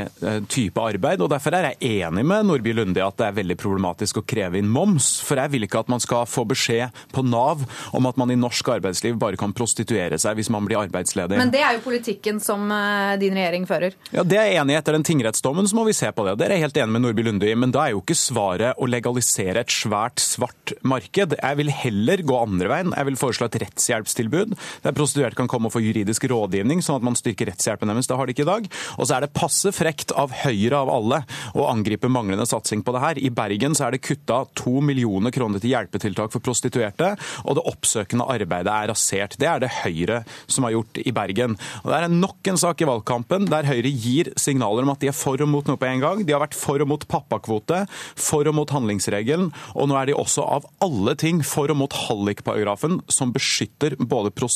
type 0.51 0.81
arbeid. 0.83 1.21
og 1.23 1.29
Derfor 1.31 1.55
er 1.55 1.69
jeg 1.69 2.01
enig 2.03 2.25
med 2.27 2.49
Nordby 2.49 2.73
Lunde 2.75 2.99
i 2.99 3.05
at 3.05 3.15
det 3.15 3.29
er 3.29 3.37
veldig 3.37 3.55
problematisk 3.61 4.19
å 4.19 4.23
kreve 4.27 4.59
inn 4.59 4.67
moms. 4.67 5.21
For 5.23 5.39
jeg 5.39 5.53
vil 5.53 5.63
ikke 5.63 5.85
at 5.85 5.91
man 5.93 6.03
skal 6.03 6.27
få 6.27 6.43
beskjed 6.49 6.91
på 7.15 7.23
Nav 7.23 7.63
om 7.95 8.09
at 8.11 8.19
man 8.19 8.33
i 8.33 8.35
norsk 8.35 8.73
arbeidsliv 8.75 9.15
bare 9.21 9.39
kan 9.39 9.53
prostituere 9.55 10.19
seg 10.19 10.35
hvis 10.35 10.51
man 10.51 10.67
blir 10.67 10.81
arbeidsledig. 10.81 11.39
Men 11.39 11.53
det 11.55 11.63
er 11.63 11.77
jo 11.77 11.85
politikken 11.87 12.43
som 12.43 12.67
eh, 12.67 13.15
din 13.23 13.39
regjering 13.39 13.69
fører. 13.71 13.95
Ja, 14.11 14.27
Det 14.27 14.41
er 14.41 14.51
jeg 14.51 14.59
enig 14.65 14.75
i. 14.75 14.79
Etter 14.81 14.99
den 14.99 15.07
tingrettsdommen 15.07 15.71
så 15.71 15.79
må 15.79 15.87
vi 15.87 15.95
se 15.95 16.11
på 16.11 16.27
det. 16.27 16.35
Det 16.41 16.49
er 16.49 16.57
jeg 16.57 16.65
helt 16.65 16.81
enig 16.83 16.97
med 16.97 17.05
Nordby 17.07 17.27
Lunde 17.29 17.47
i. 17.47 17.55
Men 17.55 17.71
da 17.71 17.85
er 17.85 17.95
jo 17.95 18.03
ikke 18.03 18.19
svaret 18.19 18.75
å 18.75 18.91
legalisere 18.91 19.63
et 19.63 19.71
svært 19.71 20.19
svart 20.19 20.75
marked. 20.83 21.39
Jeg 21.39 21.61
vil 21.63 21.71
heller 21.71 22.27
gå 22.27 22.43
andre 22.43 22.75
veien. 22.75 22.91
Jeg 22.99 23.11
vil 23.13 23.21
foreslå 23.23 23.47
et 23.47 23.61
rettshjelpstilbud 23.63 24.56
der 24.83 24.95
prostituerte 24.97 25.37
kan 25.39 25.49
komme 25.51 25.69
og 25.69 25.75
få 25.75 25.83
juridisk 25.83 26.27
rådgivning, 26.31 26.81
sånn 26.85 26.99
at 26.99 27.05
man 27.07 27.17
styrker 27.17 27.51
rettshjelpen 27.51 27.91
deres. 27.91 28.09
Det 28.09 28.17
har 28.17 28.27
de 28.27 28.35
ikke 28.35 28.45
i 28.45 28.49
dag. 28.51 28.69
Og 28.97 29.07
så 29.07 29.17
er 29.17 29.25
det 29.25 29.33
passe 29.37 29.73
frekt 29.75 30.13
av 30.17 30.33
Høyre 30.43 30.79
av 30.79 30.91
alle 30.91 31.21
å 31.57 31.67
angripe 31.71 32.09
manglende 32.11 32.47
satsing 32.49 32.83
på 32.85 32.93
det 32.95 33.03
her. 33.03 33.21
I 33.21 33.31
Bergen 33.33 33.75
så 33.77 33.87
er 33.87 33.95
det 33.95 34.03
kutta 34.05 34.43
to 34.57 34.77
millioner 34.83 35.33
kroner 35.35 35.61
til 35.63 35.73
hjelpetiltak 35.73 36.33
for 36.33 36.43
prostituerte, 36.43 37.13
og 37.43 37.57
det 37.57 37.65
oppsøkende 37.69 38.27
arbeidet 38.27 38.73
er 38.73 38.91
rasert. 38.91 39.37
Det 39.39 39.49
er 39.49 39.63
det 39.63 39.73
Høyre 39.81 40.21
som 40.47 40.67
har 40.67 40.77
gjort 40.77 41.01
i 41.03 41.13
Bergen. 41.15 41.57
Og 41.83 41.91
Det 41.91 41.97
er 41.97 42.13
nok 42.13 42.51
en 42.51 42.61
sak 42.61 42.81
i 42.81 42.89
valgkampen 42.89 43.47
der 43.51 43.67
Høyre 43.67 43.91
gir 43.91 44.31
signaler 44.39 44.85
om 44.85 44.93
at 44.93 45.03
de 45.03 45.11
er 45.11 45.17
for 45.17 45.41
og 45.43 45.51
mot 45.51 45.67
noe 45.67 45.79
på 45.79 45.89
en 45.89 46.03
gang. 46.03 46.23
De 46.25 46.35
har 46.35 46.43
vært 46.43 46.57
for 46.57 46.81
og 46.83 46.89
mot 46.89 47.07
pappakvote, 47.09 47.83
for 48.15 48.47
og 48.47 48.57
mot 48.57 48.73
handlingsregelen, 48.73 49.51
og 49.75 49.89
nå 49.89 49.97
er 49.99 50.09
de 50.09 50.17
også 50.17 50.45
av 50.45 50.67
alle 50.83 51.15
ting 51.19 51.41
for 51.45 51.71
og 51.73 51.79
mot 51.81 51.99
hallikparagrafen, 52.07 53.01
som 53.11 53.33
beskytter 53.35 53.97
både 53.99 54.31
prostituerte 54.31 54.46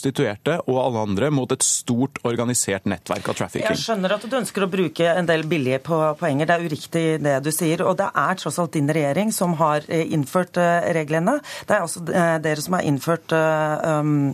og 0.62 0.78
alle 0.82 1.06
andre 1.06 1.32
mot 1.34 1.52
et 1.54 1.66
stort 1.66 2.20
organisert 2.28 2.88
nettverk 2.90 3.32
av 3.32 3.38
trafficking. 3.40 3.70
Jeg 3.70 3.84
skjønner 3.84 4.16
at 4.16 4.26
du 4.28 4.38
ønsker 4.38 4.66
å 4.66 4.70
bruke 4.72 5.08
en 5.12 5.28
del 5.30 5.46
billige 5.50 5.82
poenger. 5.86 6.48
Det 6.50 6.56
er 6.56 6.66
uriktig 6.66 7.06
det 7.24 7.38
du 7.46 7.52
sier. 7.54 7.84
Og 7.88 7.98
det 8.00 8.10
er 8.10 8.40
tross 8.40 8.60
alt 8.62 8.76
din 8.78 8.90
regjering 8.92 9.32
som 9.36 9.56
har 9.60 9.86
eh, 9.88 10.06
innført 10.14 10.60
eh, 10.62 10.92
reglene. 10.98 11.38
Det 11.68 11.78
er 11.78 11.86
altså 11.86 12.04
eh, 12.08 12.36
dere 12.44 12.64
som 12.64 12.78
har 12.78 12.88
innført 12.88 13.34
um, 13.36 14.32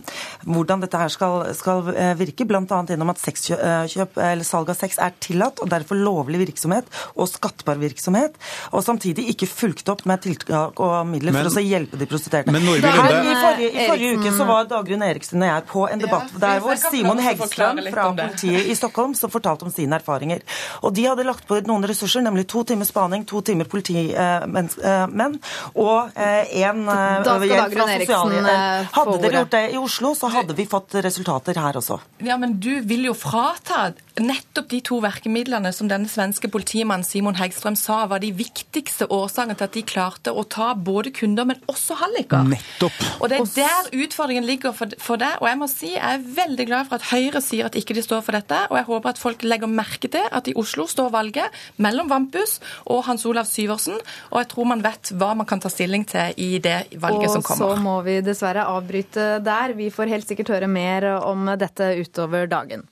hvordan 0.48 0.82
dette 0.84 1.00
her 1.00 1.12
skal, 1.12 1.50
skal 1.56 1.84
virke, 2.18 2.46
bl.a. 2.48 2.62
gjennom 2.64 3.12
at 3.12 3.22
sexkjøp 3.22 4.18
eller 4.18 4.46
salg 4.46 4.70
av 4.72 4.78
sex 4.78 4.98
er 5.02 5.14
tillatt, 5.22 5.62
og 5.62 5.70
derfor 5.72 5.98
lovlig 5.98 6.40
virksomhet 6.42 6.88
og 7.16 7.28
skattbar 7.30 7.80
virksomhet, 7.80 8.36
og 8.72 8.84
samtidig 8.84 9.28
ikke 9.32 9.48
fulgt 9.50 9.88
opp 9.92 10.04
med 10.08 10.22
tiltak 10.24 10.80
og 10.82 10.94
midler 11.08 11.34
men, 11.34 11.46
for 11.46 11.60
å 11.60 11.64
hjelpe 11.64 12.00
de 12.00 12.08
prostituerte. 12.10 12.54
Men 12.54 12.66
Norge, 12.68 12.92
Her, 12.98 13.18
i, 13.18 13.34
forrige, 13.34 13.70
I 13.70 13.88
forrige 13.90 14.18
uke 14.18 14.34
så 14.36 14.48
var 14.48 14.68
Dagrun 14.70 15.04
Eriksen 15.06 15.44
og 15.48 15.56
jeg 15.56 15.66
på 15.68 15.84
en 15.88 16.02
debatt 16.02 16.32
ja, 16.34 16.40
der 16.44 16.62
hvor 16.64 16.78
Simon 16.80 17.20
Hegstrøm 17.22 17.80
fra 17.88 18.06
politiet 18.12 18.68
i 18.68 18.76
Stockholm 18.78 19.14
som 19.18 19.32
fortalte 19.32 19.66
om 19.66 19.72
sine 19.72 19.98
erfaringer. 19.98 20.44
Og 20.82 20.94
De 20.98 21.06
hadde 21.08 21.26
lagt 21.26 21.46
på 21.48 21.60
noen 21.66 21.86
ressurser, 21.88 22.24
nemlig 22.24 22.46
to 22.50 22.64
timer 22.68 22.88
spaning, 22.88 23.24
to 23.28 23.40
timer 23.46 23.68
politimenn 23.70 25.38
og 25.78 26.18
én 26.18 26.84
hjelp 26.88 27.76
fra 27.76 27.86
sosiale 27.94 28.56
Hadde 28.94 29.16
dere 29.22 29.42
gjort 29.42 29.54
det 29.54 29.64
i 29.72 29.78
Oslo, 29.80 30.12
så 30.18 30.30
hadde 30.32 30.56
vi 30.58 30.66
fått 30.68 30.98
resultater 31.04 31.58
her 31.60 31.78
også. 31.78 32.00
Ja, 32.24 32.36
Men 32.38 32.58
du 32.60 32.80
vil 32.86 33.08
jo 33.08 33.14
frata 33.16 33.92
nettopp 34.18 34.68
de 34.72 34.80
to 34.84 34.98
verkemidlene 35.02 35.70
som 35.74 35.88
denne 35.90 36.10
svenske 36.10 36.50
politimannen 36.50 37.06
Simon 37.06 37.38
Hegstrøm 37.38 37.76
sa 37.78 38.04
var 38.10 38.22
de 38.22 38.32
viktigste 38.34 39.06
årsakene 39.14 39.56
til 39.58 39.68
at 39.68 39.76
de 39.76 39.84
klarte 39.86 40.34
å 40.34 40.44
ta 40.44 40.72
både 40.74 41.12
kunder, 41.14 41.46
men 41.48 41.62
også 41.70 41.98
halliker. 42.00 42.46
Nettopp. 42.48 42.98
Og 43.22 43.30
det 43.30 43.38
er 43.38 43.52
der 43.58 43.90
utfordringen 44.04 44.46
ligger 44.48 44.74
for, 44.76 44.90
for 45.02 45.20
Og 45.40 45.48
jeg 45.50 45.58
må 45.60 45.68
si 45.70 45.92
jeg 45.94 46.02
er 46.18 46.24
veldig 46.38 46.66
glad 46.68 46.88
for 46.88 46.98
at 46.98 47.08
Høyre 47.10 47.42
sier 47.44 47.68
at 47.68 47.78
ikke 47.78 47.96
de 47.96 48.04
står 48.04 48.24
for 48.26 48.36
dette, 48.36 48.58
og 48.70 48.78
jeg 48.78 48.88
håper 48.88 49.12
at 49.12 49.20
folk 49.20 49.44
legger 49.46 49.70
merke 49.70 50.10
til 50.12 50.24
at 50.24 50.50
i 50.50 50.56
Oslo 50.58 50.88
står 50.90 51.12
valget 51.14 51.58
mellom 51.82 52.10
Vampus 52.10 52.58
og 52.86 53.04
Hans 53.08 53.26
Olav 53.28 53.48
Syversen, 53.50 53.98
og 54.32 54.42
jeg 54.42 54.50
tror 54.52 54.70
man 54.74 54.84
vet 54.84 55.12
hva 55.18 55.32
man 55.38 55.48
kan 55.48 55.62
ta 55.62 55.72
stilling 55.72 56.06
til 56.08 56.36
i 56.36 56.50
det 56.62 56.78
valget 56.98 57.30
og 57.30 57.38
som 57.38 57.46
kommer. 57.46 57.72
Og 57.72 57.78
så 57.78 57.86
må 57.86 57.96
vi 58.06 58.18
dessverre 58.24 58.68
avbryte 58.68 59.30
der. 59.44 59.76
Vi 59.78 59.90
får 59.94 60.14
helt 60.14 60.28
sikkert 60.28 60.54
høre 60.56 60.70
mer 60.70 61.10
om 61.18 61.50
dette 61.58 61.92
utover 62.02 62.48
dagen. 62.50 62.86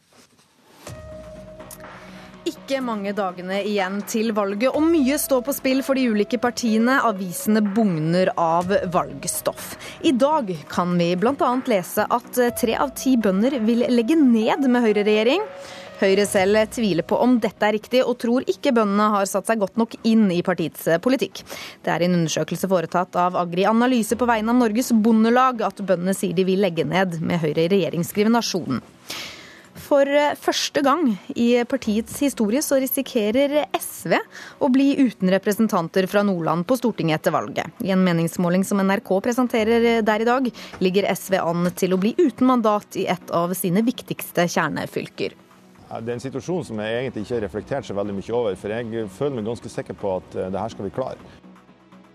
Ikke 2.47 2.79
mange 2.79 3.11
dagene 3.17 3.57
igjen 3.67 3.97
til 4.07 4.31
valget, 4.37 4.69
og 4.71 4.85
mye 4.87 5.17
står 5.19 5.41
på 5.49 5.55
spill 5.57 5.81
for 5.83 5.99
de 5.99 6.05
ulike 6.13 6.39
partiene. 6.39 7.01
Avisene 7.09 7.59
bugner 7.75 8.31
av 8.39 8.71
valgstoff. 8.95 9.73
I 10.07 10.13
dag 10.15 10.53
kan 10.71 10.95
vi 10.95 11.09
bl.a. 11.19 11.51
lese 11.67 12.07
at 12.07 12.39
tre 12.61 12.79
av 12.79 12.95
ti 12.95 13.17
bønder 13.19 13.59
vil 13.67 13.83
legge 13.91 14.15
ned 14.21 14.63
med 14.71 14.87
høyreregjering. 14.87 15.43
Høyre 15.97 16.27
selv 16.29 16.61
tviler 16.71 17.07
på 17.09 17.19
om 17.25 17.39
dette 17.43 17.67
er 17.67 17.75
riktig, 17.81 18.05
og 18.05 18.19
tror 18.23 18.47
ikke 18.47 18.75
bøndene 18.77 19.09
har 19.17 19.27
satt 19.27 19.49
seg 19.51 19.63
godt 19.65 19.81
nok 19.81 19.97
inn 20.07 20.29
i 20.31 20.43
partiets 20.47 20.87
politikk. 21.03 21.41
Det 21.83 21.91
er 21.91 22.05
en 22.05 22.19
undersøkelse 22.21 22.71
foretatt 22.71 23.17
av 23.19 23.39
Agri 23.43 23.67
Analyse 23.67 24.15
på 24.15 24.29
vegne 24.29 24.55
av 24.55 24.61
Norges 24.61 24.93
Bondelag 24.95 25.67
at 25.67 25.83
bøndene 25.83 26.15
sier 26.15 26.37
de 26.37 26.47
vil 26.47 26.63
legge 26.63 26.87
ned 26.87 27.19
med 27.25 27.43
Høyre 27.43 27.65
i 27.65 27.73
regjering, 27.75 28.07
skriver 28.07 28.39
Nasjonen. 28.39 28.85
For 29.87 30.09
første 30.43 30.83
gang 30.83 31.13
i 31.39 31.47
partiets 31.69 32.17
historie 32.25 32.59
så 32.65 32.81
risikerer 32.83 33.69
SV 33.79 34.17
å 34.59 34.71
bli 34.73 34.89
uten 34.99 35.31
representanter 35.31 36.09
fra 36.11 36.25
Nordland 36.27 36.67
på 36.67 36.79
Stortinget 36.81 37.21
etter 37.21 37.35
valget. 37.37 37.71
I 37.87 37.93
en 37.95 38.03
meningsmåling 38.03 38.67
som 38.67 38.83
NRK 38.83 39.13
presenterer 39.23 40.03
der 40.03 40.25
i 40.25 40.29
dag, 40.29 40.51
ligger 40.83 41.07
SV 41.13 41.39
an 41.39 41.71
til 41.79 41.95
å 41.95 42.01
bli 42.03 42.17
uten 42.19 42.51
mandat 42.51 42.99
i 42.99 43.07
et 43.13 43.31
av 43.31 43.55
sine 43.55 43.85
viktigste 43.87 44.49
kjernefylker. 44.51 45.39
Det 45.87 46.11
er 46.11 46.17
en 46.17 46.23
situasjon 46.23 46.65
som 46.67 46.81
jeg 46.83 47.03
egentlig 47.05 47.23
ikke 47.23 47.37
har 47.37 47.45
reflektert 47.47 47.87
så 47.87 47.95
veldig 47.95 48.17
mye 48.17 48.35
over, 48.35 48.59
for 48.59 48.75
jeg 48.75 49.11
føler 49.15 49.39
meg 49.39 49.53
ganske 49.53 49.71
sikker 49.71 49.95
på 50.01 50.17
at 50.19 50.35
eh, 50.35 50.49
det 50.51 50.65
her 50.65 50.75
skal 50.75 50.89
vi 50.89 50.97
klare. 50.99 51.46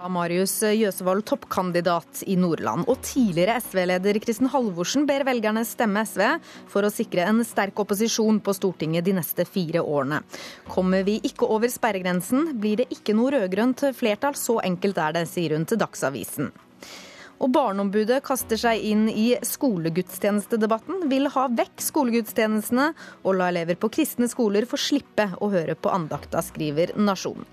Marius 0.10 0.56
Jøsevold, 0.64 1.26
toppkandidat 1.30 2.24
i 2.26 2.38
Nordland. 2.40 2.88
Og 2.90 3.02
tidligere 3.06 3.60
SV-leder 3.62 4.18
Kristin 4.24 4.50
Halvorsen 4.50 5.06
ber 5.10 5.26
velgerne 5.28 5.62
stemme 5.68 6.02
SV 6.08 6.24
for 6.72 6.88
å 6.88 6.94
sikre 6.94 7.28
en 7.30 7.44
sterk 7.46 7.78
opposisjon 7.84 8.40
på 8.42 8.56
Stortinget 8.58 9.06
de 9.06 9.14
neste 9.20 9.46
fire 9.46 9.84
årene. 9.84 10.24
Kommer 10.72 11.06
vi 11.08 11.20
ikke 11.28 11.50
over 11.52 11.70
sperregrensen, 11.70 12.56
blir 12.62 12.82
det 12.82 12.90
ikke 12.96 13.16
noe 13.18 13.36
rød-grønt 13.36 13.86
flertall. 13.98 14.38
Så 14.40 14.58
enkelt 14.66 14.98
er 14.98 15.20
det, 15.20 15.28
sier 15.30 15.58
hun 15.58 15.68
til 15.70 15.82
Dagsavisen. 15.82 16.52
Og 17.42 17.50
Barneombudet 17.50 18.20
kaster 18.26 18.60
seg 18.62 18.84
inn 18.86 19.08
i 19.10 19.32
skolegudstjenestedebatten, 19.46 21.08
vil 21.10 21.30
ha 21.34 21.48
vekk 21.50 21.82
skolegudstjenestene 21.82 22.92
og 23.24 23.40
la 23.40 23.50
elever 23.50 23.80
på 23.82 23.90
kristne 23.98 24.30
skoler 24.30 24.70
få 24.70 24.78
slippe 24.78 25.32
å 25.42 25.50
høre 25.54 25.74
på 25.78 25.90
andakta, 25.94 26.44
skriver 26.46 26.94
Nasjonen. 27.02 27.50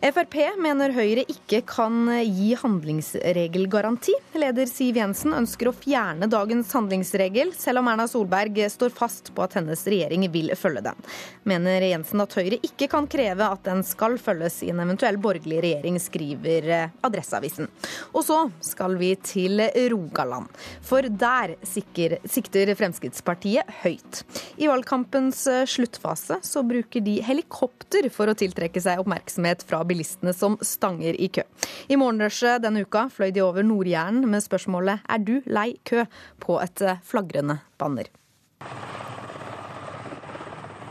Frp 0.00 0.34
mener 0.56 0.94
Høyre 0.96 1.26
ikke 1.28 1.58
kan 1.68 2.08
gi 2.24 2.54
handlingsregelgaranti. 2.56 4.14
Leder 4.40 4.64
Siv 4.64 4.96
Jensen 4.96 5.34
ønsker 5.36 5.68
å 5.68 5.74
fjerne 5.76 6.24
dagens 6.30 6.70
handlingsregel, 6.72 7.50
selv 7.52 7.82
om 7.82 7.90
Erna 7.92 8.06
Solberg 8.08 8.56
står 8.72 8.94
fast 8.96 9.28
på 9.36 9.44
at 9.44 9.58
hennes 9.58 9.82
regjering 9.84 10.24
vil 10.32 10.54
følge 10.56 10.86
den. 10.86 11.02
Mener 11.44 11.84
Jensen 11.84 12.24
at 12.24 12.32
Høyre 12.38 12.56
ikke 12.64 12.88
kan 12.94 13.08
kreve 13.12 13.44
at 13.52 13.60
den 13.68 13.84
skal 13.84 14.16
følges 14.16 14.62
i 14.64 14.70
en 14.72 14.80
eventuell 14.86 15.18
borgerlig 15.20 15.60
regjering, 15.66 16.00
skriver 16.00 16.70
Adresseavisen. 17.04 17.68
Og 18.14 18.24
så 18.24 18.38
skal 18.64 18.96
vi 18.96 19.12
til 19.20 19.60
Rogaland, 19.92 20.48
for 20.80 21.04
der 21.04 21.58
sikter 21.68 22.72
Fremskrittspartiet 22.80 23.68
høyt. 23.82 24.24
I 24.56 24.72
valgkampens 24.72 25.44
sluttfase 25.68 26.40
så 26.40 26.64
bruker 26.64 27.04
de 27.04 27.20
helikopter 27.28 28.08
for 28.08 28.32
å 28.32 28.38
tiltrekke 28.38 28.80
seg 28.80 29.04
oppmerksomhet 29.04 29.68
fra 29.68 29.84
bilistene 29.90 30.34
som 30.36 30.56
stanger 30.62 31.18
i 31.18 31.28
kø. 31.34 31.44
I 31.90 31.98
morgenrushet 31.98 32.62
denne 32.64 32.86
uka 32.86 33.08
fløy 33.12 33.34
de 33.34 33.44
over 33.44 33.66
Nord-Jæren 33.66 34.22
med 34.26 34.46
spørsmålet 34.46 35.02
'Er 35.08 35.18
du 35.18 35.42
lei 35.46 35.74
kø?' 35.84 36.06
på 36.40 36.60
et 36.62 36.82
eh, 36.82 37.02
flagrende 37.02 37.58
banner. 37.78 38.08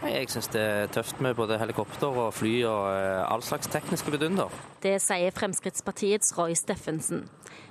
Jeg 0.10 0.30
syns 0.32 0.48
det 0.48 0.62
er 0.62 0.88
tøft 0.88 1.20
med 1.22 1.36
både 1.36 1.58
helikopter 1.60 2.08
og 2.08 2.34
fly 2.34 2.64
og 2.64 2.88
eh, 2.96 3.34
all 3.34 3.44
slags 3.44 3.68
tekniske 3.68 4.12
vidunder. 4.12 4.50
Det 4.82 4.96
sier 5.04 5.36
Fremskrittspartiets 5.36 6.32
Roy 6.38 6.56
Steffensen. 6.58 7.28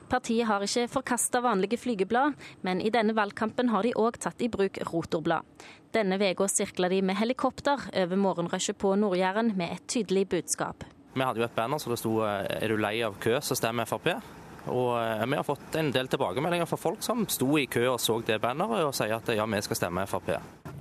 Partiet 0.09 0.47
har 0.49 0.63
ikke 0.65 0.87
forkasta 0.89 1.41
vanlige 1.45 1.81
flygeblad, 1.81 2.37
men 2.63 2.81
i 2.81 2.93
denne 2.93 3.17
valgkampen 3.17 3.73
har 3.73 3.85
de 3.85 3.93
òg 3.97 4.21
tatt 4.21 4.41
i 4.45 4.49
bruk 4.49 4.79
rotorblad. 4.93 5.45
Denne 5.93 6.21
uka 6.21 6.49
sirkla 6.49 6.89
de 6.93 7.03
med 7.03 7.17
helikopter 7.17 7.89
over 7.93 8.17
morgenrushet 8.17 8.79
på 8.79 8.95
Nord-Jæren 8.97 9.57
med 9.57 9.73
et 9.73 9.89
tydelig 9.89 10.29
budskap. 10.29 10.85
Vi 11.19 11.27
hadde 11.27 11.43
jo 11.43 11.47
et 11.49 11.57
banner 11.57 11.79
så 11.83 11.91
det 11.91 11.99
sto 11.99 12.21
'Er 12.23 12.69
du 12.69 12.77
lei 12.77 13.03
av 13.03 13.19
kø, 13.19 13.41
så 13.41 13.57
stem 13.59 13.81
Frp'. 13.83 14.21
Og 14.69 15.29
vi 15.29 15.37
har 15.37 15.43
fått 15.43 15.77
en 15.77 15.91
del 15.91 16.09
tilbakemeldinger 16.09 16.67
fra 16.67 16.77
folk 16.77 17.03
som 17.03 17.27
sto 17.29 17.57
i 17.59 17.67
kø 17.67 17.87
og 17.89 18.01
så 18.01 18.21
det 18.27 18.41
banneret, 18.41 18.85
og 18.85 18.95
sier 18.95 19.17
at 19.17 19.29
ja, 19.35 19.47
vi 19.47 19.61
skal 19.63 19.77
stemme 19.77 20.07
Frp. 20.07 20.29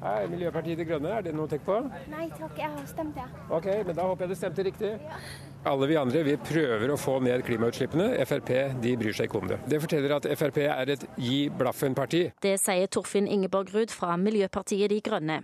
Hei, 0.03 0.27
Miljøpartiet 0.27 0.77
De 0.77 0.85
Grønne, 0.85 1.09
er 1.09 1.21
det 1.25 1.33
noe 1.33 1.47
å 1.47 1.49
tenke 1.49 1.65
på? 1.65 1.77
Nei 2.11 2.27
takk, 2.29 2.57
jeg 2.57 2.69
har 2.69 2.85
stemt, 2.85 3.15
ja. 3.17 3.25
Ok, 3.49 3.65
men 3.85 3.95
da 3.95 4.03
håper 4.03 4.25
jeg 4.25 4.29
det 4.29 4.37
stemte 4.37 4.63
riktig. 4.67 4.91
Ja. 5.01 5.21
Alle 5.67 5.87
vi 5.89 5.97
andre 5.99 6.21
vi 6.23 6.35
prøver 6.39 6.91
å 6.93 6.97
få 6.99 7.17
ned 7.23 7.43
klimautslippene. 7.43 8.07
Frp 8.27 8.51
de 8.83 8.93
bryr 8.99 9.15
seg 9.15 9.27
ikke 9.27 9.41
om 9.41 9.49
det. 9.51 9.57
Det 9.67 9.81
forteller 9.83 10.13
at 10.15 10.27
Frp 10.39 10.59
er 10.63 10.91
et 10.93 11.03
gi 11.19 11.39
blaffen-parti. 11.51 12.21
Det 12.43 12.53
sier 12.61 12.87
Torfinn 12.91 13.27
Ingeborg 13.27 13.73
Ruud 13.75 13.91
fra 13.91 14.15
Miljøpartiet 14.21 14.93
De 14.93 15.01
Grønne. 15.03 15.41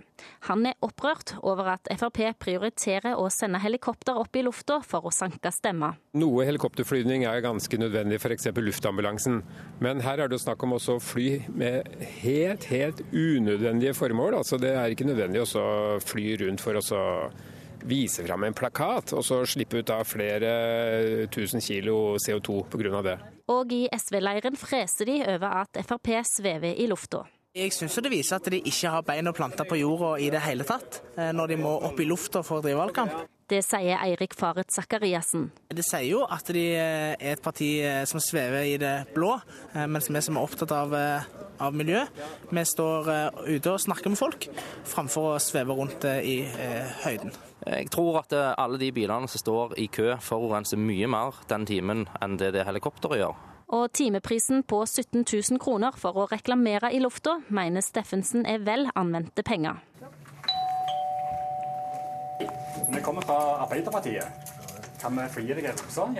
Han 0.48 0.64
er 0.70 0.78
opprørt 0.84 1.34
over 1.42 1.74
at 1.74 1.90
Frp 1.92 2.22
prioriterer 2.40 3.18
å 3.20 3.28
sende 3.32 3.60
helikopter 3.60 4.16
opp 4.16 4.36
i 4.38 4.44
lufta 4.46 4.80
for 4.86 5.04
å 5.04 5.12
sanke 5.12 5.52
stemmer. 5.52 5.98
Noe 6.16 6.46
helikopterflyvning 6.48 7.26
er 7.28 7.44
ganske 7.44 7.80
nødvendig, 7.80 8.20
f.eks. 8.22 8.48
luftambulansen. 8.56 9.42
Men 9.84 10.00
her 10.06 10.24
er 10.24 10.32
det 10.32 10.40
snakk 10.40 10.64
om 10.64 10.78
også 10.78 10.96
fly 11.04 11.28
med 11.52 11.90
helt, 12.22 12.64
helt 12.72 13.04
unødvendige 13.12 13.92
formål. 13.98 14.40
Altså 14.40 14.56
Det 14.62 14.72
er 14.72 14.94
ikke 14.94 15.10
nødvendig 15.10 15.44
å 15.44 16.00
fly 16.00 16.30
rundt 16.46 16.64
for 16.64 16.80
å 16.80 16.84
vise 17.84 18.24
fram 18.26 18.44
en 18.48 18.56
plakat, 18.56 19.14
og 19.16 19.24
så 19.24 19.42
slippe 19.48 19.80
ut 19.80 19.88
da 19.88 20.00
flere 20.06 21.28
tusen 21.32 21.62
kilo 21.64 22.16
CO2 22.16 22.64
pga. 22.72 23.02
det. 23.02 23.18
Og 23.52 23.72
i 23.72 23.84
SV-leiren 23.92 24.56
freser 24.56 25.08
de 25.10 25.20
over 25.36 25.62
at 25.64 25.84
Frp 25.84 26.14
svever 26.24 26.74
i 26.80 26.88
lufta. 26.88 27.24
Jeg 27.54 27.70
syns 27.70 27.94
det 28.02 28.10
viser 28.10 28.40
at 28.40 28.48
de 28.50 28.58
ikke 28.66 28.90
har 28.90 29.04
bein 29.06 29.30
å 29.30 29.32
plante 29.36 29.62
på 29.62 29.76
jorda 29.78 30.16
i 30.18 30.26
det 30.34 30.40
hele 30.42 30.64
tatt, 30.66 30.96
eh, 31.14 31.30
når 31.30 31.52
de 31.52 31.58
må 31.60 31.76
opp 31.86 32.00
i 32.02 32.06
lufta 32.08 32.42
for 32.42 32.58
å 32.58 32.64
drive 32.64 32.80
valgkamp. 32.80 33.14
Det 33.46 33.60
sier 33.62 34.00
Eirik 34.02 34.34
Faret 34.34 34.74
Sakariassen. 34.74 35.44
Det 35.70 35.84
sier 35.86 36.08
jo 36.08 36.24
at 36.26 36.50
de 36.50 36.64
eh, 36.74 37.12
er 37.14 37.36
et 37.36 37.44
parti 37.44 37.68
eh, 37.78 38.00
som 38.10 38.18
svever 38.18 38.66
i 38.72 38.74
det 38.82 38.92
blå, 39.14 39.36
mens 39.86 40.10
vi 40.10 40.24
som 40.26 40.40
er 40.40 40.48
opptatt 40.48 40.74
av, 40.74 40.98
av 41.62 41.78
miljø, 41.78 42.02
vi 42.50 42.66
står 42.66 43.14
ute 43.46 43.70
og 43.70 43.82
snakker 43.86 44.10
med 44.10 44.18
folk, 44.18 44.50
framfor 44.90 45.36
å 45.36 45.38
sveve 45.38 45.78
rundt 45.78 46.10
i 46.10 46.40
høyden. 47.06 47.30
Jeg 47.64 47.88
tror 47.90 48.20
at 48.20 48.34
alle 48.34 48.78
de 48.80 48.90
bilene 48.92 49.28
som 49.30 49.40
står 49.40 49.78
i 49.80 49.86
kø 49.88 50.12
forurenser 50.20 50.76
mye 50.76 51.08
mer 51.08 51.38
den 51.48 51.64
timen 51.68 52.04
enn 52.20 52.36
det 52.40 52.52
det 52.56 52.66
helikopteret 52.68 53.22
gjør. 53.22 53.38
Og 53.74 53.92
timeprisen 53.96 54.62
på 54.68 54.82
17 54.84 55.24
000 55.24 55.58
kroner 55.62 55.96
for 55.96 56.18
å 56.20 56.26
reklamere 56.30 56.92
i 56.92 57.00
lufta, 57.00 57.38
mener 57.48 57.80
Steffensen 57.82 58.44
er 58.46 58.60
vel 58.66 58.90
anvendte 58.94 59.42
penger. 59.42 59.80
Vi 62.92 63.00
kommer 63.02 63.24
fra 63.24 63.38
Arbeiderpartiet. 63.64 64.63
Kan 65.04 65.18
vi 65.20 65.24
fri 65.28 65.42
deg 65.52 65.66
sånn? 65.92 66.14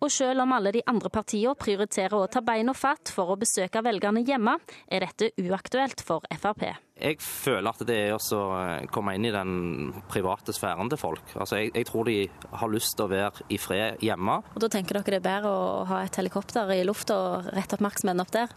Og 0.00 0.08
selv 0.08 0.46
om 0.46 0.52
alle 0.56 0.70
de 0.72 0.80
andre 0.88 1.10
partiene 1.12 1.52
prioriterer 1.58 2.14
å 2.16 2.28
ta 2.32 2.40
beina 2.40 2.72
fatt 2.72 3.10
for 3.12 3.34
å 3.34 3.36
besøke 3.36 3.82
velgerne 3.84 4.22
hjemme, 4.24 4.54
er 4.88 5.04
dette 5.04 5.28
uaktuelt 5.42 6.00
for 6.00 6.24
Frp. 6.32 6.64
Jeg 6.96 7.18
føler 7.20 7.68
at 7.68 7.82
det 7.84 7.98
er 8.06 8.14
å 8.16 8.46
komme 8.94 9.18
inn 9.18 9.26
i 9.28 9.34
den 9.34 9.92
private 10.08 10.54
sfæren 10.56 10.88
til 10.88 11.00
folk. 11.02 11.34
Altså, 11.34 11.58
jeg, 11.60 11.74
jeg, 11.76 11.88
tror 11.90 12.08
de 12.08 12.16
har 12.62 12.72
lyst 12.72 12.96
til 12.96 13.04
å 13.04 13.12
være 13.12 13.44
i 13.52 13.58
fred 13.60 14.00
hjemme. 14.06 14.38
Og 14.54 14.64
Da 14.64 14.72
tenker 14.72 14.96
dere 15.02 15.12
det 15.12 15.20
er 15.20 15.26
bedre 15.28 15.52
å 15.52 15.84
ha 15.92 16.00
et 16.06 16.16
helikopter 16.16 16.72
i 16.72 16.80
lufta 16.88 17.18
og 17.18 17.52
rette 17.52 17.76
oppmerksomheten 17.76 18.24
opp 18.24 18.32
der? 18.32 18.56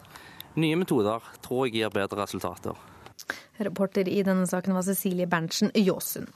Nye 0.56 0.80
metoder 0.80 1.28
tror 1.44 1.66
jeg 1.68 1.82
gir 1.82 1.92
bedre 1.92 2.24
resultater. 2.24 2.80
Reporter 3.60 4.08
i 4.08 4.24
denne 4.24 4.48
saken 4.48 4.80
var 4.80 4.88
Cecilie 4.88 5.28
Berntsen 5.28 5.76
Jåsund. 5.76 6.32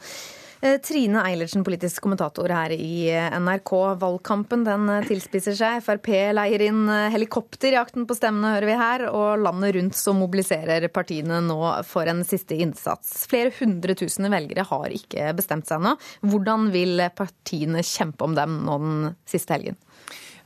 Eh, 0.62 0.75
Trine 0.84 1.22
Eilertsen, 1.24 1.63
politisk 1.63 2.04
kommentator 2.04 2.51
her 2.51 2.74
i 2.75 3.08
eh, 3.13 3.32
NRK. 3.39 3.72
Valgkampen 4.01 4.66
den 4.68 4.89
eh, 4.92 5.06
tilspisser 5.08 5.56
seg. 5.56 5.80
Frp 5.86 6.10
leier 6.36 6.66
inn 6.66 6.82
helikopter 7.13 7.72
i 7.72 7.80
akten 7.80 8.04
på 8.10 8.18
stemmene, 8.18 8.58
hører 8.58 8.68
vi 8.68 8.75
her. 8.82 9.06
Og 9.08 9.39
landet 9.39 9.78
rundt 9.78 9.96
så 9.96 10.12
mobiliserer 10.18 10.89
partiene 10.92 11.39
nå 11.46 11.60
for 11.88 12.12
en 12.12 12.25
siste 12.28 12.60
innsats. 12.60 13.22
Flere 13.32 13.54
hundre 13.62 13.96
tusen 13.96 14.28
velgere 14.28 14.68
har 14.68 14.98
ikke 15.00 15.32
bestemt 15.38 15.70
seg 15.70 15.80
ennå. 15.80 15.96
Hvordan 16.28 16.68
vil 16.75 17.08
partiene 17.16 17.86
kjempe 17.86 18.28
om 18.28 18.36
dem 18.36 18.60
nå 18.68 18.82
den 18.84 19.13
siste 19.32 19.56
helgen? 19.56 19.80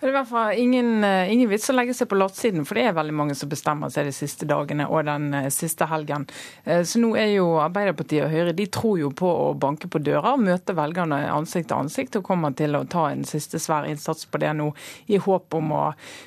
Det 0.03 0.09
er 0.09 0.11
i 0.11 0.17
hvert 0.17 0.27
fall 0.27 0.57
ingen, 0.59 1.03
eh, 1.07 1.29
ingen 1.31 1.47
vits 1.47 1.69
å 1.71 1.73
legge 1.77 1.93
seg 1.95 2.09
på 2.11 2.17
lattsiden, 2.19 2.65
for 2.67 2.75
det 2.75 2.89
er 2.89 2.95
veldig 2.97 3.13
mange 3.15 3.35
som 3.39 3.47
bestemmer 3.47 3.87
seg 3.87 4.03
de 4.03 4.11
siste 4.11 4.43
dagene 4.43 4.83
og 4.91 5.05
den 5.07 5.29
eh, 5.31 5.45
siste 5.47 5.87
helgen. 5.87 6.25
Eh, 6.65 6.81
så 6.83 6.99
nå 6.99 7.13
er 7.15 7.29
jo 7.37 7.45
Arbeiderpartiet 7.63 8.25
og 8.25 8.33
Høyre 8.33 8.51
de 8.57 8.65
tror 8.67 8.97
jo 8.99 9.13
på 9.15 9.29
å 9.31 9.45
banke 9.55 9.87
på 9.87 10.01
døra 10.03 10.33
og 10.35 10.43
møte 10.43 10.75
velgerne 10.75 11.21
ansikt 11.31 11.69
til 11.69 11.85
ansikt, 11.85 12.17
og 12.19 12.25
kommer 12.27 12.51
til 12.51 12.75
å 12.75 12.81
ta 12.83 13.05
en 13.13 13.23
siste 13.23 13.61
svær 13.63 13.87
innsats 13.87 14.27
på 14.27 14.43
det 14.43 14.51
nå, 14.59 14.73
i 15.07 15.21
håp 15.23 15.55
om 15.61 15.71
å 15.71 15.85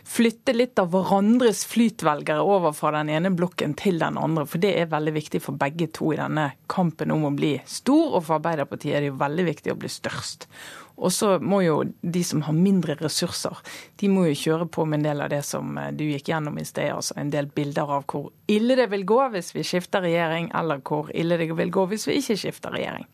flytte 0.08 0.56
litt 0.56 0.80
av 0.80 0.88
hverandres 0.96 1.66
flytvelgere 1.68 2.48
over 2.48 2.72
fra 2.72 2.94
den 2.96 3.12
ene 3.12 3.34
blokken 3.36 3.76
til 3.76 4.00
den 4.00 4.16
andre. 4.16 4.46
For 4.48 4.64
det 4.64 4.72
er 4.72 4.88
veldig 4.96 5.16
viktig 5.18 5.42
for 5.50 5.60
begge 5.60 5.90
to 5.92 6.14
i 6.16 6.22
denne 6.22 6.48
kampen 6.72 7.12
om 7.12 7.28
å 7.28 7.36
bli 7.36 7.58
stor, 7.68 8.16
og 8.16 8.24
for 8.24 8.40
Arbeiderpartiet 8.40 8.96
er 8.96 9.04
det 9.04 9.12
jo 9.12 9.20
veldig 9.20 9.48
viktig 9.52 9.76
å 9.76 9.80
bli 9.84 9.92
størst. 9.92 10.48
Og 10.96 11.12
så 11.12 11.36
må 11.42 11.60
jo 11.64 11.80
de 12.00 12.22
som 12.24 12.42
har 12.46 12.56
mindre 12.56 12.96
ressurser, 13.00 13.58
de 14.00 14.08
må 14.08 14.26
jo 14.30 14.38
kjøre 14.40 14.68
på 14.72 14.86
med 14.88 15.00
en 15.00 15.08
del 15.10 15.24
av 15.26 15.32
det 15.32 15.42
som 15.44 15.76
eh, 15.78 15.92
du 15.96 16.06
gikk 16.06 16.30
gjennom 16.32 16.56
i 16.58 16.64
sted. 16.64 16.88
Altså 16.94 17.18
en 17.20 17.32
del 17.32 17.50
bilder 17.52 17.92
av 17.98 18.06
hvor 18.08 18.30
ille 18.50 18.78
det 18.78 18.88
vil 18.92 19.04
gå 19.08 19.18
hvis 19.34 19.52
vi 19.56 19.64
skifter 19.66 20.04
regjering, 20.06 20.48
eller 20.56 20.80
hvor 20.86 21.10
ille 21.12 21.38
det 21.40 21.50
vil 21.58 21.72
gå 21.74 21.86
hvis 21.90 22.08
vi 22.08 22.18
ikke 22.20 22.38
skifter 22.40 22.74
regjering. 22.76 23.06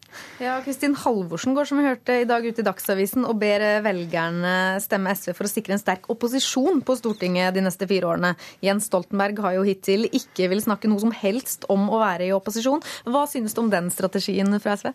Ja, 0.42 0.58
Kristin 0.64 0.94
Halvorsen 0.98 1.56
går 1.56 1.68
som 1.68 1.80
vi 1.80 1.88
hørte 1.88 2.18
i 2.20 2.28
dag 2.28 2.44
ut 2.44 2.58
i 2.60 2.66
Dagsavisen 2.66 3.24
og 3.24 3.38
ber 3.40 3.64
velgerne 3.84 4.54
stemme 4.84 5.14
SV 5.16 5.32
for 5.32 5.48
å 5.48 5.52
sikre 5.52 5.76
en 5.76 5.82
sterk 5.82 6.10
opposisjon 6.12 6.82
på 6.84 6.98
Stortinget 7.00 7.56
de 7.56 7.64
neste 7.64 7.88
fire 7.90 8.12
årene. 8.12 8.34
Jens 8.64 8.90
Stoltenberg 8.90 9.40
har 9.42 9.56
jo 9.56 9.66
hittil 9.66 10.06
ikke 10.12 10.50
vil 10.52 10.62
snakke 10.62 10.90
noe 10.90 11.02
som 11.02 11.14
helst 11.16 11.64
om 11.72 11.88
å 11.88 12.02
være 12.02 12.28
i 12.28 12.34
opposisjon. 12.36 12.84
Hva 13.08 13.24
synes 13.30 13.56
du 13.56 13.64
om 13.64 13.72
den 13.72 13.88
strategien 13.94 14.52
fra 14.60 14.76
SV? 14.76 14.92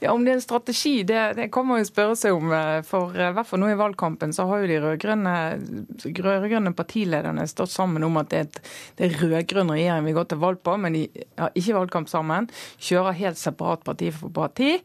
Ja, 0.00 0.12
Om 0.12 0.24
det 0.24 0.30
er 0.30 0.36
en 0.38 0.42
strategi, 0.42 1.02
det, 1.02 1.20
det 1.34 1.48
kan 1.50 1.66
man 1.66 1.80
jo 1.80 1.88
spørre 1.88 2.14
seg 2.18 2.36
om. 2.36 2.52
Eh, 2.54 2.80
for 2.86 3.16
eh, 3.16 3.32
i 3.32 3.34
hvert 3.34 3.48
fall 3.48 3.62
nå 3.62 3.72
i 3.72 3.78
valgkampen 3.78 4.34
så 4.34 4.46
har 4.46 4.62
jo 4.62 4.70
de 4.70 4.78
rød-grønne 4.84 6.74
partilederne 6.78 7.46
stått 7.50 7.74
sammen 7.74 8.06
om 8.06 8.20
at 8.20 8.30
det 8.30 8.44
er, 8.44 8.62
det 8.98 9.08
er 9.08 9.18
rød-grønn 9.24 9.74
regjering 9.74 10.06
vi 10.06 10.14
går 10.14 10.30
til 10.30 10.42
valg 10.44 10.62
på, 10.62 10.76
men 10.78 10.94
de 10.94 11.04
har 11.40 11.50
ikke 11.58 11.78
valgkamp 11.80 12.10
sammen. 12.12 12.46
Kjører 12.78 13.18
helt 13.24 13.42
separat 13.42 13.82
parti 13.86 14.12
for 14.14 14.30
parti. 14.34 14.76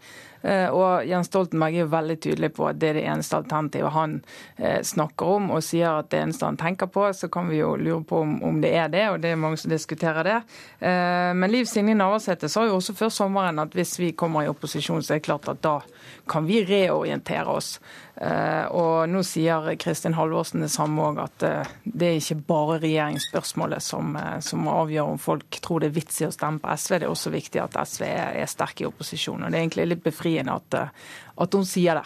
Eh, 0.43 0.67
og 0.67 1.07
Jens 1.07 1.29
Stoltenberg 1.31 1.77
er 1.77 1.85
jo 1.85 1.91
veldig 1.93 2.17
tydelig 2.25 2.49
på 2.57 2.67
at 2.67 2.79
det 2.81 2.89
er 2.91 2.99
det 2.99 3.05
eneste 3.07 3.39
alternativet 3.39 3.93
han 3.95 4.17
eh, 4.57 4.81
snakker 4.83 5.33
om, 5.37 5.49
og 5.55 5.63
sier 5.63 6.01
at 6.01 6.11
det 6.11 6.19
eneste 6.19 6.49
han 6.49 6.59
tenker 6.59 6.91
på. 6.91 7.07
Så 7.15 7.29
kan 7.33 7.49
vi 7.51 7.61
jo 7.61 7.73
lure 7.79 8.03
på 8.07 8.21
om, 8.23 8.61
det 8.63 8.73
er 8.77 8.91
det, 8.93 9.05
og 9.13 9.21
det 9.23 9.33
er 9.33 9.39
mange 9.39 9.61
som 9.61 9.71
diskuterer 9.71 10.27
det. 10.27 10.39
Eh, 10.83 11.31
men 11.37 11.51
Liv 11.51 11.69
Signe 11.69 11.95
Navarsete 11.97 12.51
sa 12.51 12.67
jo 12.67 12.77
også 12.79 12.97
før 12.99 13.13
sommeren 13.13 13.63
at 13.63 13.75
hvis 13.77 13.95
vi 14.01 14.13
kommer 14.17 14.43
i 14.43 14.51
opposisjon, 14.51 15.03
så 15.03 15.15
er 15.15 15.21
det 15.21 15.29
klart 15.29 15.49
at 15.51 15.63
da 15.63 15.79
kan 16.29 16.47
vi 16.47 16.63
reorientere 16.67 17.47
oss. 17.51 17.77
Eh, 18.23 18.65
og 18.71 19.09
nå 19.11 19.19
sier 19.27 19.73
Kristin 19.81 20.15
Halvorsen 20.15 20.63
det 20.63 20.69
samme 20.71 21.09
òg, 21.09 21.17
at 21.25 21.43
eh, 21.43 21.71
det 21.83 22.07
er 22.07 22.19
ikke 22.21 22.37
bare 22.47 22.77
regjeringsspørsmålet 22.83 23.83
som, 23.83 24.13
eh, 24.19 24.37
som 24.45 24.69
avgjør 24.71 25.11
om 25.15 25.19
folk 25.19 25.59
tror 25.65 25.83
det 25.83 25.89
er 25.91 25.97
vits 25.97 26.21
i 26.21 26.27
å 26.29 26.31
stemme 26.31 26.63
på 26.63 26.71
SV. 26.71 27.01
Det 27.01 27.07
er 27.09 27.11
også 27.11 27.33
viktig 27.33 27.63
at 27.63 27.75
SV 27.81 28.05
er, 28.07 28.37
er 28.45 28.51
sterk 28.51 28.83
i 28.83 28.87
opposisjon. 28.87 29.43
Og 29.43 29.51
det 29.51 29.59
er 29.59 29.65
egentlig 29.65 29.89
litt 29.89 30.05
befriende 30.05 30.55
at, 30.61 30.79
at 31.41 31.55
hun 31.57 31.65
sier 31.65 31.97
det. 31.97 32.05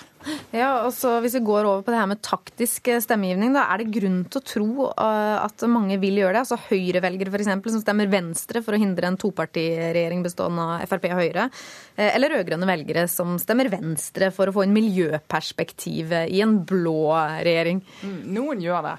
Ja, 0.55 0.83
og 0.85 0.91
så 0.95 1.17
Hvis 1.23 1.35
vi 1.37 1.43
går 1.45 1.65
over 1.67 1.83
på 1.85 1.93
det 1.93 1.99
her 1.99 2.09
med 2.09 2.21
taktisk 2.25 2.89
stemmegivning, 3.03 3.53
da, 3.55 3.65
er 3.71 3.81
det 3.81 3.93
grunn 3.95 4.21
til 4.27 4.41
å 4.41 4.47
tro 4.47 4.87
uh, 4.89 5.37
at 5.43 5.63
mange 5.71 5.99
vil 6.01 6.19
gjøre 6.19 6.35
det? 6.35 6.43
Altså 6.43 6.59
Høyre-velgere 6.67 7.31
f.eks. 7.31 7.49
som 7.77 7.83
stemmer 7.83 8.09
Venstre 8.11 8.61
for 8.65 8.75
å 8.75 8.81
hindre 8.81 9.09
en 9.09 9.19
topartiregjering 9.19 10.23
bestående 10.25 10.65
av 10.77 10.85
Frp 10.89 11.07
og 11.11 11.21
Høyre. 11.21 11.47
Uh, 11.95 12.09
eller 12.09 12.35
rød-grønne 12.35 12.69
velgere 12.69 13.05
som 13.11 13.37
stemmer 13.41 13.69
Venstre 13.71 14.31
for 14.35 14.49
å 14.49 14.55
få 14.55 14.65
en 14.65 14.75
miljøperspektiv 14.75 16.15
i 16.25 16.41
en 16.43 16.57
blå 16.67 17.13
regjering. 17.45 17.81
Mm, 18.03 18.19
noen 18.35 18.63
gjør 18.63 18.89
det. 18.89 18.95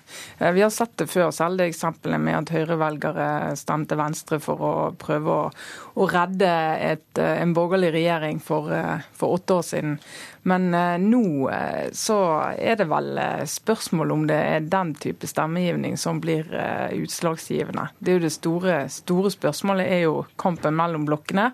Vi 0.57 0.65
har 0.65 0.73
sett 0.75 0.97
det 1.03 1.09
før, 1.11 1.33
selv 1.35 1.61
det 1.61 1.69
eksempelet 1.73 2.23
med 2.23 2.39
at 2.41 2.55
Høyre-velgere 2.55 3.29
stemte 3.59 3.99
Venstre 3.99 4.41
for 4.43 4.65
å 4.65 4.75
prøve 4.99 5.35
å, 5.35 5.53
å 5.99 6.09
redde 6.09 6.53
et, 6.93 7.09
en 7.21 7.55
borgerlig 7.57 7.93
regjering 7.99 8.41
for, 8.45 8.71
for 9.19 9.39
åtte 9.39 9.59
år 9.61 9.67
siden. 9.67 9.99
Men 10.43 10.75
eh, 10.75 10.99
nå 10.99 11.51
eh, 11.51 11.91
så 11.93 12.19
er 12.59 12.79
det 12.81 12.87
vel 12.89 13.19
eh, 13.19 13.45
spørsmål 13.49 14.15
om 14.15 14.27
det 14.29 14.39
er 14.39 14.69
den 14.71 14.95
type 14.97 15.29
stemmegivning 15.29 15.99
som 16.01 16.21
blir 16.23 16.49
utslagsgivende. 16.95 17.89
Det 17.99 18.13
er 18.13 18.19
jo 18.19 18.25
det 18.27 18.35
store, 18.35 18.79
store 18.93 19.33
spørsmålet 19.35 19.93
er 19.93 20.03
jo 20.07 20.23
kampen 20.41 20.77
mellom 20.79 21.07
blokkene. 21.09 21.51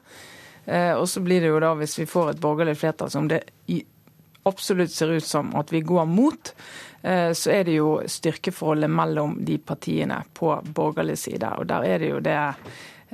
Og 0.65 1.05
så 1.13 1.21
blir 1.21 1.43
det 1.45 1.51
jo 1.51 1.59
da, 1.61 1.75
hvis 1.77 1.99
vi 1.99 2.07
får 2.09 2.31
et 2.31 2.39
borgerlig 2.41 2.79
flertall 2.81 3.11
som 3.13 3.27
det 3.29 3.43
absolutt 4.49 4.95
ser 4.95 5.13
ut 5.13 5.27
som 5.27 5.51
at 5.61 5.73
vi 5.75 5.83
går 5.85 6.07
mot, 6.09 6.53
så 7.05 7.51
er 7.53 7.67
det 7.69 7.75
jo 7.75 7.91
styrkeforholdet 8.09 8.89
mellom 8.89 9.35
de 9.45 9.59
partiene 9.61 10.23
på 10.33 10.55
borgerlig 10.65 11.19
side. 11.21 11.51
Og 11.61 11.69
der 11.69 11.85
er 11.85 12.01
det 12.01 12.09
jo 12.15 12.23
det 12.25 12.39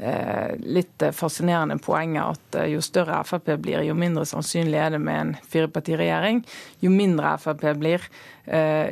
litt 0.00 1.02
fascinerende 1.12 1.76
poenget 1.82 2.22
at 2.54 2.56
jo 2.70 2.80
større 2.80 3.18
Frp 3.28 3.50
blir, 3.60 3.82
jo 3.84 3.92
mindre 3.92 4.24
sannsynlig 4.24 4.78
er 4.80 4.94
det 4.94 5.00
med 5.04 5.18
en 5.20 5.32
firepartiregjering. 5.52 6.40
Jo 6.80 6.92
mindre 6.94 7.34
Frp 7.42 7.66
blir, 7.76 8.06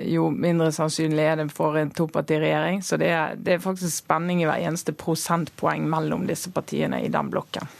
jo 0.04 0.28
mindre 0.28 0.68
sannsynlig 0.76 1.24
er 1.24 1.40
det 1.40 1.48
for 1.56 1.80
en 1.80 1.94
topartiregjering. 1.96 2.84
Så 2.84 3.00
det 3.00 3.08
er, 3.08 3.40
det 3.40 3.56
er 3.56 3.64
faktisk 3.64 4.02
spenning 4.02 4.44
i 4.44 4.50
hver 4.50 4.60
eneste 4.68 4.92
prosentpoeng 4.92 5.88
mellom 5.88 6.28
disse 6.28 6.52
partiene 6.52 7.00
i 7.00 7.08
den 7.12 7.32
blokken. 7.32 7.72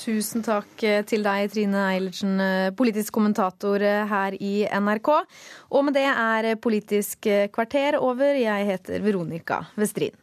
Tusen 0.00 0.40
takk 0.44 0.80
eh, 0.86 1.02
til 1.04 1.24
deg, 1.26 1.50
Trine 1.52 1.84
Eilertsen, 1.92 2.38
eh, 2.40 2.70
politisk 2.76 3.12
kommentator 3.18 3.82
eh, 3.84 4.06
her 4.08 4.36
i 4.40 4.54
NRK. 4.64 5.12
Og 5.76 5.86
med 5.86 5.98
det 5.98 6.06
er 6.08 6.54
Politisk 6.60 7.28
kvarter 7.52 7.98
over. 8.00 8.34
Jeg 8.38 8.68
heter 8.70 9.04
Veronica 9.04 9.64
Westrin. 9.76 10.16